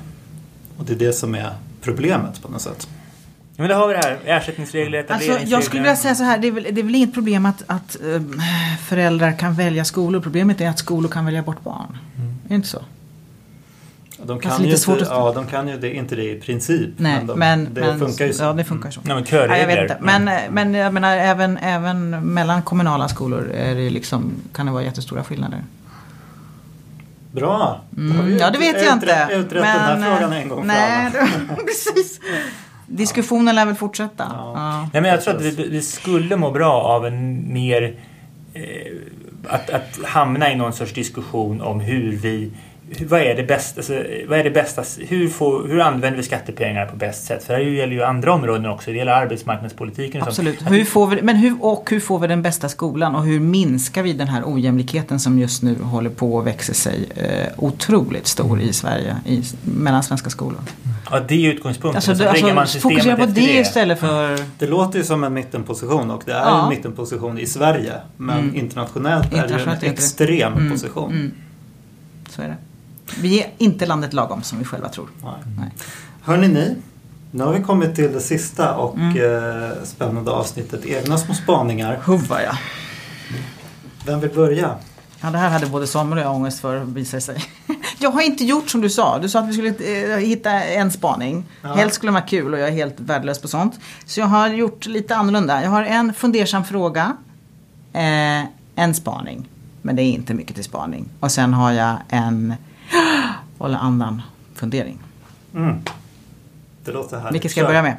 [0.79, 1.51] Och det är det som är
[1.83, 2.89] problemet på något sätt.
[3.59, 5.41] Men då har vi det här, ersättningsregler, etableringsregler.
[5.41, 7.47] Alltså, jag skulle vilja säga så här, det är väl, det är väl inget problem
[7.47, 8.43] att, att um,
[8.87, 10.21] föräldrar kan välja skolor.
[10.21, 11.99] Problemet är att skolor kan välja bort barn.
[12.17, 12.29] Mm.
[12.45, 12.83] Är det inte så?
[14.23, 16.91] De kan, ju inte, ja, de kan ju det, inte det i princip.
[16.97, 18.43] Nej, men, de, men det men, funkar ju så.
[18.43, 19.01] Ja, det funkar så.
[19.01, 19.17] Mm.
[19.17, 19.57] men körregler.
[19.57, 19.99] Ja, jag vet inte.
[20.01, 20.55] Men, mm.
[20.55, 25.25] men jag menar, även, även mellan kommunala skolor är det liksom, kan det vara jättestora
[25.25, 25.65] skillnader.
[27.33, 27.81] Bra!
[27.97, 29.29] Mm, ja, det vet jag inte.
[29.33, 31.29] Utrett men, den här frågan en gång nej, för alla.
[31.67, 32.21] precis.
[32.89, 34.33] Diskussionen lär väl fortsätta.
[34.37, 34.53] Ja.
[34.55, 34.89] Ja.
[34.93, 37.95] Nej, men jag tror att vi, vi skulle må bra av en mer
[38.55, 38.63] eh,
[39.49, 42.51] att, att hamna i någon sorts diskussion om hur vi
[43.07, 43.93] vad är det bästa, alltså,
[44.29, 47.45] vad är det bästa hur, får, hur använder vi skattepengar på bäst sätt?
[47.45, 50.23] För det gäller ju andra områden också, det gäller arbetsmarknadspolitiken.
[50.23, 53.41] Absolut, hur får vi, men hur, och hur får vi den bästa skolan och hur
[53.41, 58.27] minskar vi den här ojämlikheten som just nu håller på att växa sig eh, otroligt
[58.27, 60.61] stor i Sverige, i, mellan svenska skolor?
[61.11, 61.97] Ja, det är utgångspunkten.
[61.97, 64.39] Alltså, det, alltså, man fokusera på det, det istället för...
[64.59, 66.63] Det låter ju som en mittenposition och det är ja.
[66.63, 67.93] en mittenposition i Sverige.
[68.17, 68.55] Men mm.
[68.57, 70.71] internationellt, internationellt är det en extrem mm.
[70.71, 71.13] position.
[71.13, 71.33] Mm.
[72.31, 72.57] Så är det.
[73.21, 75.09] Vi är inte landet lagom som vi själva tror.
[75.23, 75.33] Nej.
[75.59, 75.71] Nej.
[76.23, 76.77] Hörrni ni,
[77.31, 79.17] nu har vi kommit till det sista och mm.
[79.17, 81.99] eh, spännande avsnittet Egna små spaningar.
[82.05, 82.59] Huva ja.
[84.07, 84.75] Vem vill börja?
[85.21, 87.45] Ja, det här hade både Samuel och jag ångest för visar sig.
[87.99, 89.19] Jag har inte gjort som du sa.
[89.19, 89.69] Du sa att vi skulle
[90.15, 91.45] eh, hitta en spaning.
[91.63, 91.75] Ja.
[91.75, 93.81] Helst skulle det vara kul och jag är helt värdelös på sånt.
[94.07, 95.63] Så jag har gjort lite annorlunda.
[95.63, 97.17] Jag har en fundersam fråga.
[97.93, 98.45] Eh,
[98.75, 99.49] en spaning.
[99.83, 101.09] Men det är inte mycket till spaning.
[101.21, 102.55] Och sen har jag en
[103.59, 104.23] hålla andan
[104.55, 104.99] fundering.
[105.55, 105.77] Mm.
[106.85, 107.35] Det låter härligt.
[107.35, 107.97] Vilket ska jag börja med?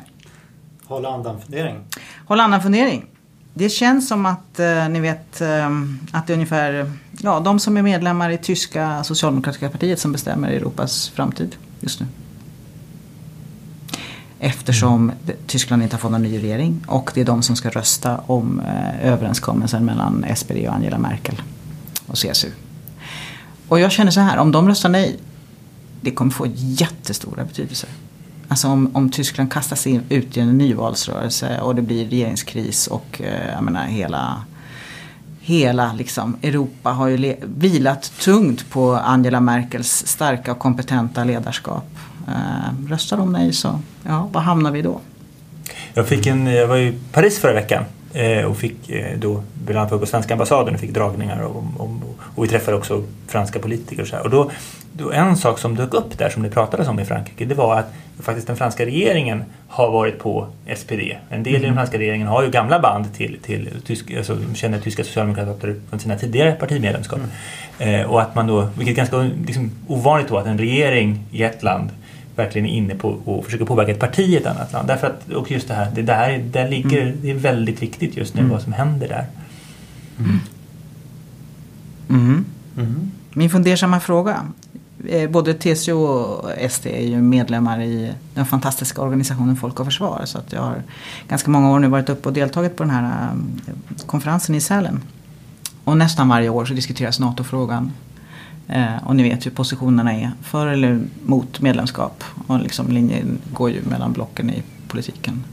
[0.86, 1.78] Hålla andan fundering.
[2.26, 3.05] Hålla andan fundering.
[3.53, 5.70] Det känns som att eh, ni vet eh,
[6.12, 10.49] att det är ungefär ja, de som är medlemmar i tyska socialdemokratiska partiet som bestämmer
[10.49, 12.05] Europas framtid just nu.
[14.39, 15.36] Eftersom mm.
[15.47, 18.60] Tyskland inte har fått någon ny regering och det är de som ska rösta om
[18.60, 21.41] eh, överenskommelsen mellan SPD och Angela Merkel
[22.07, 22.51] och CSU.
[23.68, 25.20] Och jag känner så här, om de röstar nej,
[26.01, 27.89] det kommer få jättestora betydelser.
[28.47, 33.21] Alltså om, om Tyskland kastas in, ut i en nyvalsrörelse och det blir regeringskris och
[33.21, 34.43] eh, jag menar hela
[35.41, 41.87] Hela liksom, Europa har ju vilat tungt på Angela Merkels starka och kompetenta ledarskap.
[42.27, 44.99] Eh, röstar de nej så, ja, var hamnar vi då?
[45.93, 47.83] Jag, fick en, jag var i Paris förra veckan
[48.47, 52.03] och fick eh, då bland annat på svenska ambassaden och fick dragningar om, om,
[52.36, 54.24] och vi träffade också franska politiker och så här.
[54.24, 54.51] Och då,
[54.93, 57.80] då, en sak som dök upp där som det pratades om i Frankrike det var
[57.80, 60.91] att faktiskt den franska regeringen har varit på SPD.
[61.30, 61.47] En del mm.
[61.47, 61.76] i den mm.
[61.76, 66.16] franska regeringen har ju gamla band till, till tysk, alltså, känner tyska socialdemokrater från sina
[66.16, 67.20] tidigare partimedlemskap.
[67.80, 68.01] Mm.
[68.01, 71.43] Eh, och att man då, vilket är ganska liksom, ovanligt då att en regering i
[71.43, 71.89] ett land
[72.39, 74.87] verkligen är inne på och försöker påverka ett parti i ett annat land.
[74.87, 77.17] Därför att, och just det här, det, där, där ligger, mm.
[77.21, 78.51] det är väldigt viktigt just nu mm.
[78.51, 79.25] vad som händer där.
[80.19, 80.39] Mm.
[82.09, 82.45] mm.
[82.77, 83.11] mm.
[83.33, 84.45] Min fundersamma fråga.
[85.07, 90.21] Eh, både TCO och SD är ju medlemmar i den fantastiska organisationen Folk och Försvar.
[90.25, 90.83] Så att jag har
[91.27, 93.29] ganska många år nu varit uppe och deltagit på den här
[93.67, 95.01] eh, konferensen i Sälen.
[95.83, 97.91] Och nästan varje år så diskuteras NATO-frågan
[98.70, 102.24] Eh, och ni vet hur positionerna är för eller mot medlemskap.
[102.47, 105.43] Och liksom linjen går ju mellan blocken i politiken.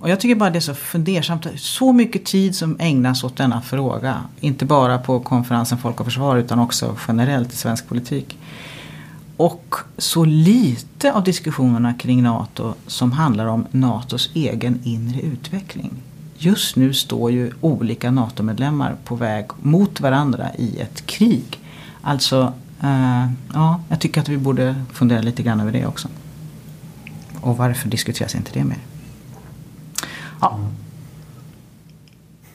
[0.00, 1.46] Och jag tycker bara det är så fundersamt.
[1.56, 4.20] Så mycket tid som ägnas åt denna fråga.
[4.40, 8.38] Inte bara på konferensen Folk och Försvar utan också generellt i svensk politik.
[9.36, 15.90] Och så lite av diskussionerna kring NATO som handlar om NATOs egen inre utveckling.
[16.38, 21.58] Just nu står ju olika NATO-medlemmar på väg mot varandra i ett krig.
[22.02, 26.08] Alltså, eh, ja, jag tycker att vi borde fundera lite grann över det också.
[27.40, 28.78] Och varför diskuteras inte det mer?
[30.40, 30.58] Ja.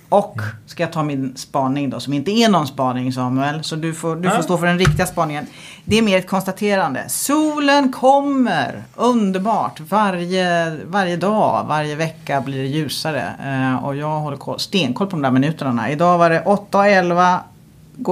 [0.09, 3.63] Och ska jag ta min spaning då, som inte är någon spaning Samuel.
[3.63, 5.47] Så du får, du får stå för den riktiga spaningen.
[5.85, 7.09] Det är mer ett konstaterande.
[7.09, 8.83] Solen kommer!
[8.95, 9.79] Underbart!
[9.79, 13.33] Varje, varje dag, varje vecka blir det ljusare.
[13.45, 15.91] Eh, och jag håller koll, stenkoll på de där minuterna.
[15.91, 17.39] Idag var det 8.11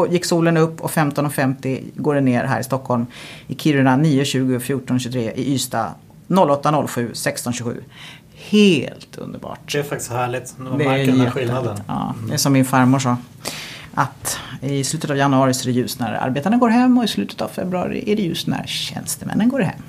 [0.10, 3.06] gick solen upp och 15.50 går det ner här i Stockholm.
[3.48, 5.92] I Kiruna 9.20 14.23 i Ystad
[6.28, 7.84] 08.07 16.27
[8.36, 9.72] helt underbart.
[9.72, 10.54] Det är faktiskt härligt.
[10.58, 11.78] Man Det är märker den här skillnaden.
[11.88, 13.18] Ja, det är som min farmor sa.
[13.94, 17.08] Att i slutet av januari så är det ljust när arbetarna går hem och i
[17.08, 19.82] slutet av februari är det ljust när tjänstemännen går hem.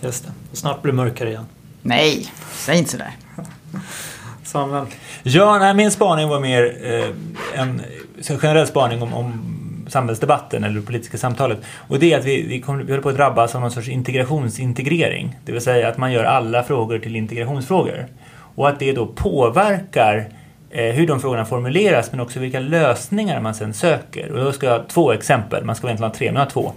[0.00, 0.32] Just det.
[0.56, 1.46] Snart blir det mörkare igen.
[1.82, 3.16] Nej, säg inte sådär.
[4.44, 4.86] Samuel.
[5.22, 7.82] Ja, nej, min spaning var mer eh, en
[8.22, 9.58] generell spaning om, om
[9.88, 11.58] samhällsdebatten eller det politiska samtalet.
[11.88, 13.88] Och det är att vi, vi, kommer, vi håller på att drabbas av någon sorts
[13.88, 15.36] integrationsintegrering.
[15.44, 18.06] Det vill säga att man gör alla frågor till integrationsfrågor.
[18.54, 20.28] Och att det då påverkar
[20.70, 24.32] eh, hur de frågorna formuleras men också vilka lösningar man sen söker.
[24.32, 26.50] Och då ska jag ha två exempel, man ska egentligen ha tre men jag har
[26.50, 26.72] två.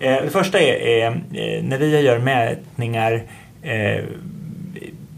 [0.00, 3.22] Eh, det första är, är eh, när vi gör mätningar
[3.62, 4.04] eh,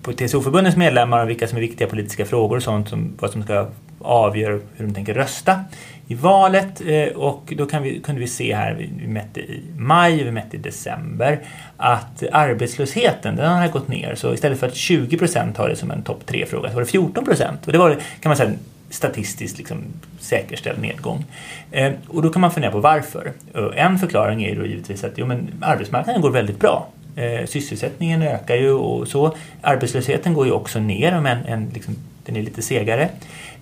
[0.03, 3.43] på TCO-förbundens medlemmar om vilka som är viktiga politiska frågor och sånt som vad som
[3.43, 3.67] ska
[4.07, 5.65] avgör hur de tänker rösta
[6.09, 10.25] i valet eh, och då kan vi, kunde vi se här, vi, mätte i maj,
[10.25, 11.41] vi mätte i december
[11.77, 15.91] att arbetslösheten den har gått ner så istället för att 20 procent har det som
[15.91, 17.91] en topp tre fråga så var det 14 procent och det var
[18.21, 18.59] kan man säga en
[18.91, 19.85] statistiskt liksom
[20.21, 21.25] säkerställd nedgång.
[21.71, 23.33] Eh, och då kan man fundera på varför.
[23.75, 26.89] En förklaring är ju då givetvis att jo, men arbetsmarknaden går väldigt bra.
[27.17, 29.37] Eh, sysselsättningen ökar ju och så.
[29.63, 33.09] Arbetslösheten går ju också ner, men en, liksom, den är lite segare.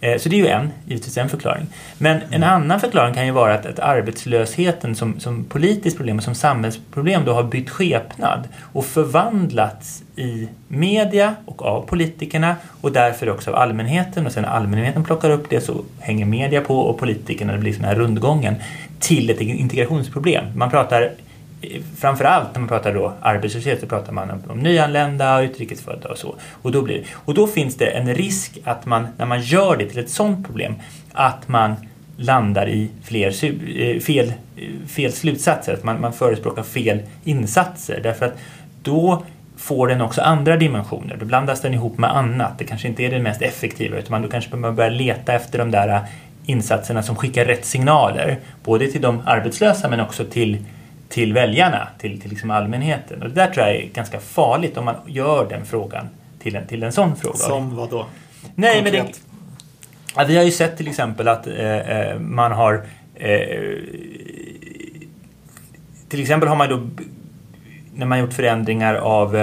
[0.05, 1.67] Eh, så det är ju en, givetvis en förklaring.
[1.99, 6.23] Men en annan förklaring kan ju vara att, att arbetslösheten som, som politiskt problem och
[6.23, 13.29] som samhällsproblem då har bytt skepnad och förvandlats i media och av politikerna och därför
[13.31, 17.53] också av allmänheten och sen allmänheten plockar upp det så hänger media på och politikerna,
[17.53, 18.55] det blir sån här rundgången
[18.99, 20.45] till ett integrationsproblem.
[20.55, 21.11] Man pratar
[21.99, 26.19] framförallt när man pratar då arbetslöshet så pratar man om, om nyanlända och utrikesfödda och
[26.19, 26.35] så.
[26.63, 29.87] Och då, blir, och då finns det en risk att man, när man gör det
[29.87, 30.75] till ett sådant problem,
[31.13, 31.75] att man
[32.17, 38.01] landar i fler, eh, fel, eh, fel slutsatser, att man, man förespråkar fel insatser.
[38.03, 38.39] Därför att
[38.83, 39.25] då
[39.57, 41.17] får den också andra dimensioner.
[41.17, 42.59] Då blandas den ihop med annat.
[42.59, 45.59] Det kanske inte är det mest effektiva utan man då kanske man börjar leta efter
[45.59, 46.01] de där eh,
[46.47, 48.39] insatserna som skickar rätt signaler.
[48.65, 50.59] Både till de arbetslösa men också till
[51.15, 53.23] till väljarna, till, till liksom allmänheten.
[53.23, 56.09] Och det där tror jag är ganska farligt om man gör den frågan
[56.39, 57.37] till en, till en sån fråga.
[57.37, 58.07] Som vad då?
[58.55, 59.05] Nej, men det,
[60.17, 62.83] ja, vi har ju sett till exempel att eh, eh, man har
[63.15, 63.39] eh,
[66.09, 66.89] till exempel har man då
[67.95, 69.37] när man gjort förändringar av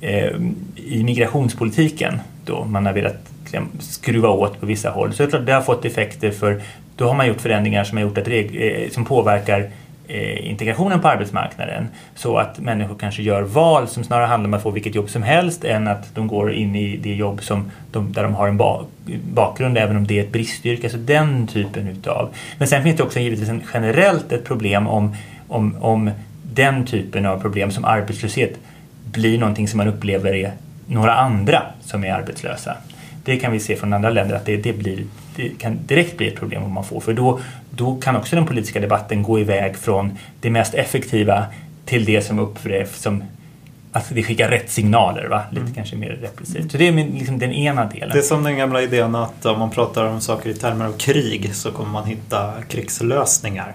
[0.00, 0.30] eh,
[0.76, 5.46] i migrationspolitiken då man har velat liksom, skruva åt på vissa håll så det klart
[5.46, 6.62] det har fått effekter för
[6.96, 9.66] då har man gjort förändringar som har gjort att reg- eh, som påverkar eh,
[10.08, 14.62] Eh, integrationen på arbetsmarknaden så att människor kanske gör val som snarare handlar om att
[14.62, 18.12] få vilket jobb som helst än att de går in i det jobb som de,
[18.12, 18.84] där de har en ba
[19.32, 20.82] bakgrund även om det är ett bristyrke.
[20.82, 22.34] Alltså den typen utav.
[22.58, 25.16] Men sen finns det också givetvis en, generellt ett problem om,
[25.48, 26.10] om, om
[26.42, 28.58] den typen av problem som arbetslöshet
[29.04, 30.52] blir någonting som man upplever är
[30.86, 32.76] några andra som är arbetslösa.
[33.24, 35.04] Det kan vi se från andra länder att det, det, blir,
[35.36, 37.00] det kan direkt bli ett problem om man får.
[37.00, 37.40] För då,
[37.76, 41.44] då kan också den politiska debatten gå iväg från det mest effektiva
[41.84, 43.22] till det som upplevs som
[43.92, 45.24] att det skickar rätt signaler.
[45.28, 45.42] Va?
[45.50, 46.72] Lite kanske mer repressivt.
[46.72, 48.10] Så det är min- liksom den ena delen.
[48.12, 50.92] Det är som den gamla idén att om man pratar om saker i termer av
[50.92, 53.74] krig så kommer man hitta krigslösningar.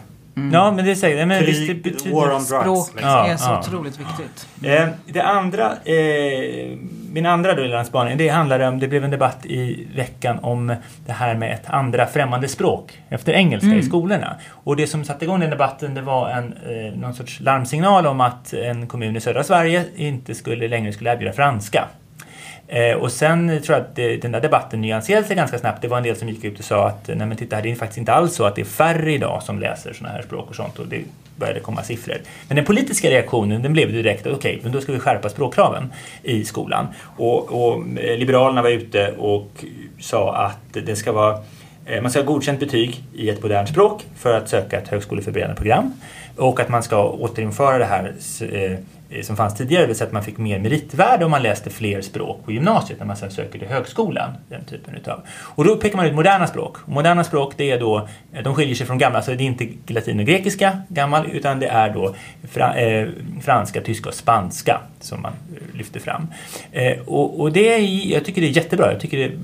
[0.53, 2.15] Ja, men det säger men visst, det Krig, betyder...
[2.15, 2.47] war on drugs.
[2.47, 3.09] Språk liksom.
[3.09, 3.59] Ja, är så ja.
[3.59, 4.47] otroligt viktigt.
[4.63, 6.77] Eh, det andra, eh,
[7.13, 10.75] min andra då lilla spaning, det handlade om, det blev en debatt i veckan om
[11.05, 14.35] det här med ett andra främmande språk efter engelska i skolorna.
[14.49, 18.21] Och det som satte igång den debatten det var en, eh, någon sorts larmsignal om
[18.21, 21.87] att en kommun i södra Sverige inte skulle längre skulle erbjuda franska.
[22.67, 25.81] Eh, och sen tror jag att det, den där debatten nyanserade sig ganska snabbt.
[25.81, 27.75] Det var en del som gick ut och sa att nej men titta det är
[27.75, 30.55] faktiskt inte alls så att det är färre idag som läser sådana här språk och
[30.55, 30.79] sånt.
[30.79, 31.03] Och det,
[31.41, 32.17] började komma siffror.
[32.47, 35.93] Men den politiska reaktionen den blev direkt okej, okay, men då ska vi skärpa språkkraven
[36.23, 36.87] i skolan.
[37.17, 39.65] Och, och eh, Liberalerna var ute och
[39.99, 41.37] sa att det ska vara
[41.85, 45.55] eh, man ska ha godkänt betyg i ett modernt språk för att söka ett högskoleförberedande
[45.55, 45.93] program.
[46.35, 48.13] Och att man ska återinföra det här
[48.51, 48.77] eh,
[49.11, 51.69] Eh, som fanns tidigare, det vill säga att man fick mer meritvärde om man läste
[51.69, 54.31] fler språk på gymnasiet när man sen söker till högskolan.
[54.49, 55.21] Den typen utav.
[55.39, 56.77] Och då pekar man ut moderna språk.
[56.85, 59.67] Moderna språk det är då, eh, de skiljer sig från gamla, så det är inte
[59.87, 62.15] latin och grekiska gammal utan det är då
[62.51, 63.07] fra, eh,
[63.41, 66.27] franska, tyska och spanska som man eh, lyfter fram.
[66.71, 67.79] Eh, och, och, det är,
[68.13, 68.91] jag tycker det är jättebra.
[68.91, 69.37] Jag tycker det är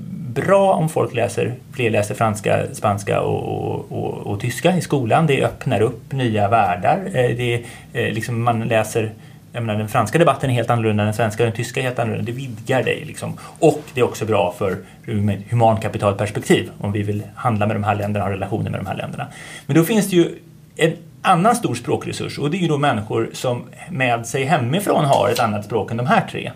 [0.44, 5.26] bra om folk läser, fler läser franska, spanska och, och, och tyska i skolan.
[5.26, 7.10] Det öppnar upp nya världar.
[7.14, 9.12] Eh, det, liksom man läser
[9.58, 11.98] jag menar, den franska debatten är helt annorlunda, den svenska och den tyska är helt
[11.98, 12.32] annorlunda.
[12.32, 13.04] Det vidgar dig.
[13.04, 13.38] Liksom.
[13.58, 14.76] Och det är också bra för
[15.50, 18.96] humankapitalperspektiv om vi vill handla med de här länderna och ha relationer med de här
[18.96, 19.26] länderna.
[19.66, 20.38] Men då finns det ju
[20.76, 20.92] en
[21.22, 25.40] annan stor språkresurs och det är ju då människor som med sig hemifrån har ett
[25.40, 26.50] annat språk än de här tre.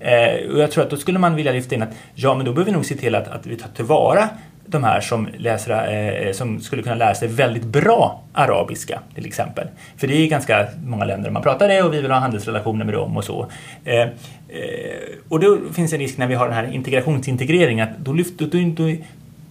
[0.00, 2.52] Eh, och jag tror att då skulle man vilja lyfta in att ja, men då
[2.52, 4.28] behöver vi nog se till att, att vi tar tillvara
[4.72, 9.26] de här som, läser, eh, eh, som skulle kunna lära sig väldigt bra arabiska till
[9.26, 9.68] exempel.
[9.96, 12.94] För det är ganska många länder man pratar det och vi vill ha handelsrelationer med
[12.94, 13.46] dem och så.
[13.84, 14.08] Eh, eh,
[15.28, 18.46] och då finns en risk när vi har den här integrationsintegreringen att då, lyft, då,
[18.46, 18.96] då,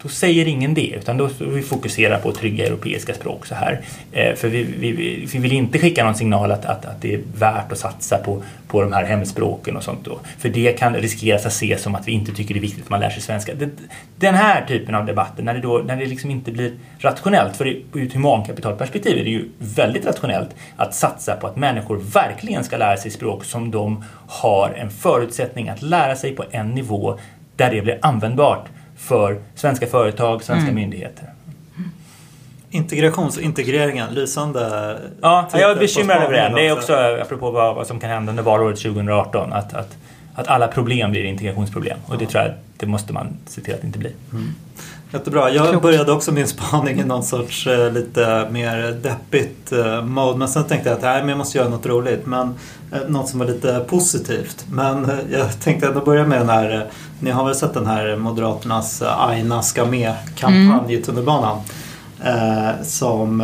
[0.04, 3.82] då säger ingen det utan då vi fokuserar på trygga europeiska språk så här.
[4.12, 4.91] Eh, för vi, vi,
[5.34, 8.43] vi, vill inte skicka någon signal att, att, att det är värt att satsa på,
[8.68, 10.20] på de här hemspråken och sånt då.
[10.38, 12.89] För det kan riskeras att ses som att vi inte tycker det är viktigt att
[12.89, 13.54] man lär sig svenska.
[13.54, 13.70] Det,
[14.16, 17.66] den här typen av debatter när det, då, när det liksom inte blir rationellt, för
[17.66, 22.78] ur ett humankapitalperspektiv är det ju väldigt rationellt att satsa på att människor verkligen ska
[22.78, 27.20] lära sig språk som de har en förutsättning att lära sig på en nivå
[27.56, 28.68] där det blir användbart
[29.02, 30.76] för svenska företag, svenska mm.
[30.76, 31.34] myndigheter.
[32.70, 36.52] Integrationsintegreringen, lysande Ja, jag är bekymrad över det.
[36.56, 39.54] Det är också apropå vad, vad som kan hända under valåret 2018.
[39.54, 39.97] Att, att,
[40.36, 41.97] att alla problem blir integrationsproblem.
[42.06, 44.14] Och det tror jag det måste man se till att det inte blir.
[44.32, 44.47] Mm.
[45.14, 45.49] Jättebra.
[45.49, 50.38] Jag började också min spaning i någon sorts eh, lite mer deppigt eh, mode.
[50.38, 52.26] Men sen tänkte jag att nej, men jag måste göra något roligt.
[52.26, 52.55] Men
[52.91, 54.66] eh, något som var lite positivt.
[54.72, 56.76] Men eh, jag tänkte ändå börja med den här.
[56.76, 56.82] Eh,
[57.20, 60.89] ni har väl sett den här Moderaternas eh, Aina ska med-kampanj mm.
[60.89, 61.57] i tunnelbanan.
[62.84, 63.39] som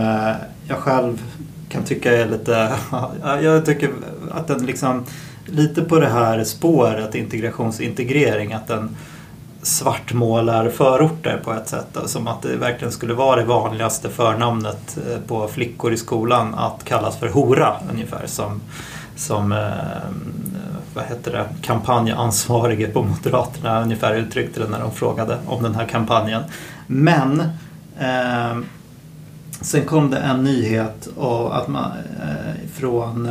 [0.68, 1.24] jag själv
[1.70, 2.72] kan tycka är lite...
[3.42, 3.90] jag tycker
[4.32, 5.06] att den liksom
[5.46, 8.54] lite på det här spåret integrationsintegrering.
[8.54, 8.96] Att den
[9.68, 11.98] svartmålar förorter på ett sätt.
[12.06, 16.84] Som att det verkligen skulle vara det vanligaste förnamnet eh, på flickor i skolan att
[16.84, 18.62] kallas för hora ungefär som,
[19.16, 19.58] som eh,
[20.94, 25.86] vad heter det, kampanjansvarige på Moderaterna ungefär uttryckte det när de frågade om den här
[25.86, 26.44] kampanjen.
[26.88, 27.40] Men
[28.00, 28.58] eh,
[29.62, 31.92] sen kom det en nyhet och att man,
[32.22, 33.26] eh, från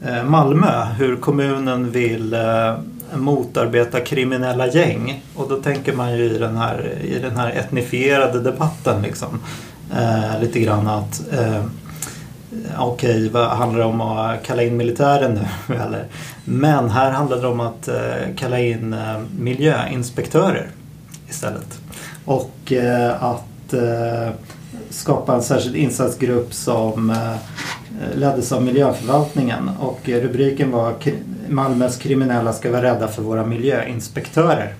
[0.00, 2.74] eh, Malmö hur kommunen vill eh,
[3.14, 5.22] motarbeta kriminella gäng.
[5.34, 9.40] Och då tänker man ju i den här, i den här etnifierade debatten liksom.
[9.92, 11.64] Eh, lite grann att eh,
[12.78, 15.74] Okej, okay, vad handlar det om att kalla in militären nu?
[15.74, 16.04] Eller?
[16.44, 20.66] Men här handlar det om att eh, kalla in eh, miljöinspektörer
[21.28, 21.80] istället.
[22.24, 24.32] Och eh, att eh,
[24.90, 27.34] skapa en särskild insatsgrupp som eh,
[28.14, 30.94] leddes av miljöförvaltningen och eh, rubriken var
[31.48, 34.74] Malmös kriminella ska vara rädda för våra miljöinspektörer.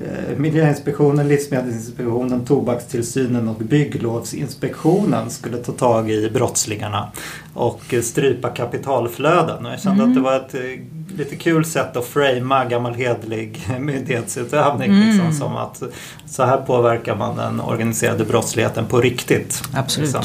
[0.00, 7.12] Eh, Miljöinspektionen, Livsmedelsinspektionen, Tobakstillsynen och Bygglovsinspektionen skulle ta tag i brottslingarna
[7.54, 9.66] och strypa kapitalflöden.
[9.66, 10.10] Och jag kände mm.
[10.10, 14.90] att det var ett eh, lite kul sätt att framea gammal hedlig myndighetsutövning.
[14.90, 15.08] Mm.
[15.08, 15.82] Liksom, som att
[16.26, 19.62] så här påverkar man den organiserade brottsligheten på riktigt.
[19.74, 20.14] Absolut.
[20.14, 20.24] Liksom.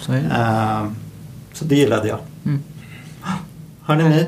[0.00, 0.86] Så, uh,
[1.52, 2.18] så det gillade jag.
[2.44, 2.62] Mm.
[3.82, 4.26] Hörni ni?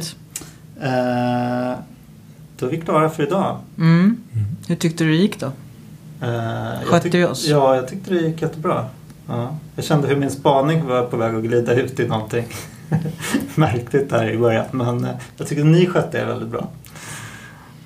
[0.82, 1.78] Uh,
[2.58, 3.56] då är vi klara för idag.
[3.78, 4.16] Mm.
[4.68, 5.46] Hur tyckte du det gick då?
[5.46, 7.46] Uh, Skötte vi oss?
[7.46, 8.84] Ja, jag tyckte det gick jättebra.
[9.26, 9.56] Ja.
[9.76, 12.46] Jag kände hur min spaning var på väg att glida ut i någonting
[13.54, 14.66] märkligt där i början.
[14.70, 16.68] Men uh, jag tycker ni skötte er väldigt bra.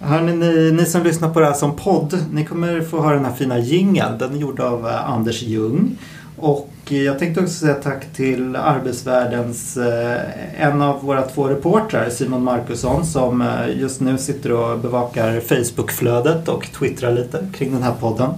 [0.01, 3.25] Hörrni, ni, ni som lyssnar på det här som podd, ni kommer få höra den
[3.25, 4.19] här fina jingeln.
[4.19, 5.99] Den är gjord av uh, Anders Ljung.
[6.37, 12.45] Och jag tänkte också säga tack till Arbetsvärldens, eh, en av våra två reportrar, Simon
[12.45, 17.95] Markusson, som eh, just nu sitter och bevakar Facebookflödet och twittrar lite kring den här
[18.01, 18.31] podden.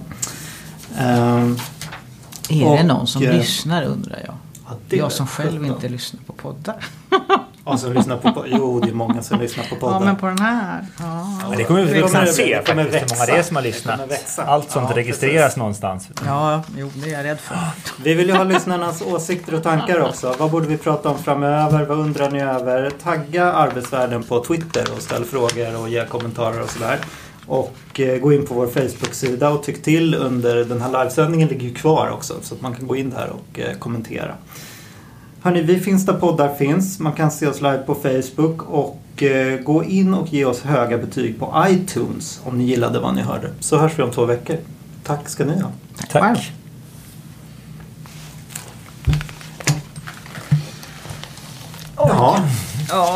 [0.97, 1.57] Ehm,
[2.49, 4.35] är och, det någon som eh, lyssnar undrar jag?
[4.89, 6.85] Ja, jag som själv inte lyssnar på poddar.
[7.65, 9.93] Ja, som lyssnar på, jo, det är många som lyssnar på poddar.
[9.93, 10.85] Ja, men på den här.
[10.99, 12.75] Ja, Men det kommer vi kunna kommer- se faktiskt, hur
[13.15, 13.99] många det är som har lyssnat.
[14.37, 15.57] Allt sånt Ja, registreras precis.
[15.57, 16.07] någonstans.
[16.25, 17.57] ja jo, det är jag rädd för.
[18.03, 20.35] Vi vill ju ha lyssnarnas åsikter och tankar också.
[20.39, 21.85] Vad borde vi prata om framöver?
[21.85, 22.89] Vad undrar ni över?
[23.03, 26.99] Tagga Arbetsvärlden på Twitter och ställ frågor och ge kommentarer och sådär.
[27.47, 31.67] Och eh, gå in på vår Facebook-sida och tyck till under den här livesändningen ligger
[31.67, 34.35] ju kvar också så att man kan gå in där och eh, kommentera.
[35.45, 36.99] Hörni, vi finns där poddar finns.
[36.99, 40.97] Man kan se oss live på Facebook och eh, gå in och ge oss höga
[40.97, 43.51] betyg på iTunes om ni gillade vad ni hörde.
[43.59, 44.57] Så hörs vi om två veckor.
[45.03, 45.71] Tack ska ni ha.
[46.09, 46.51] Tack.
[51.95, 52.39] Jaha.
[52.89, 53.13] Ja,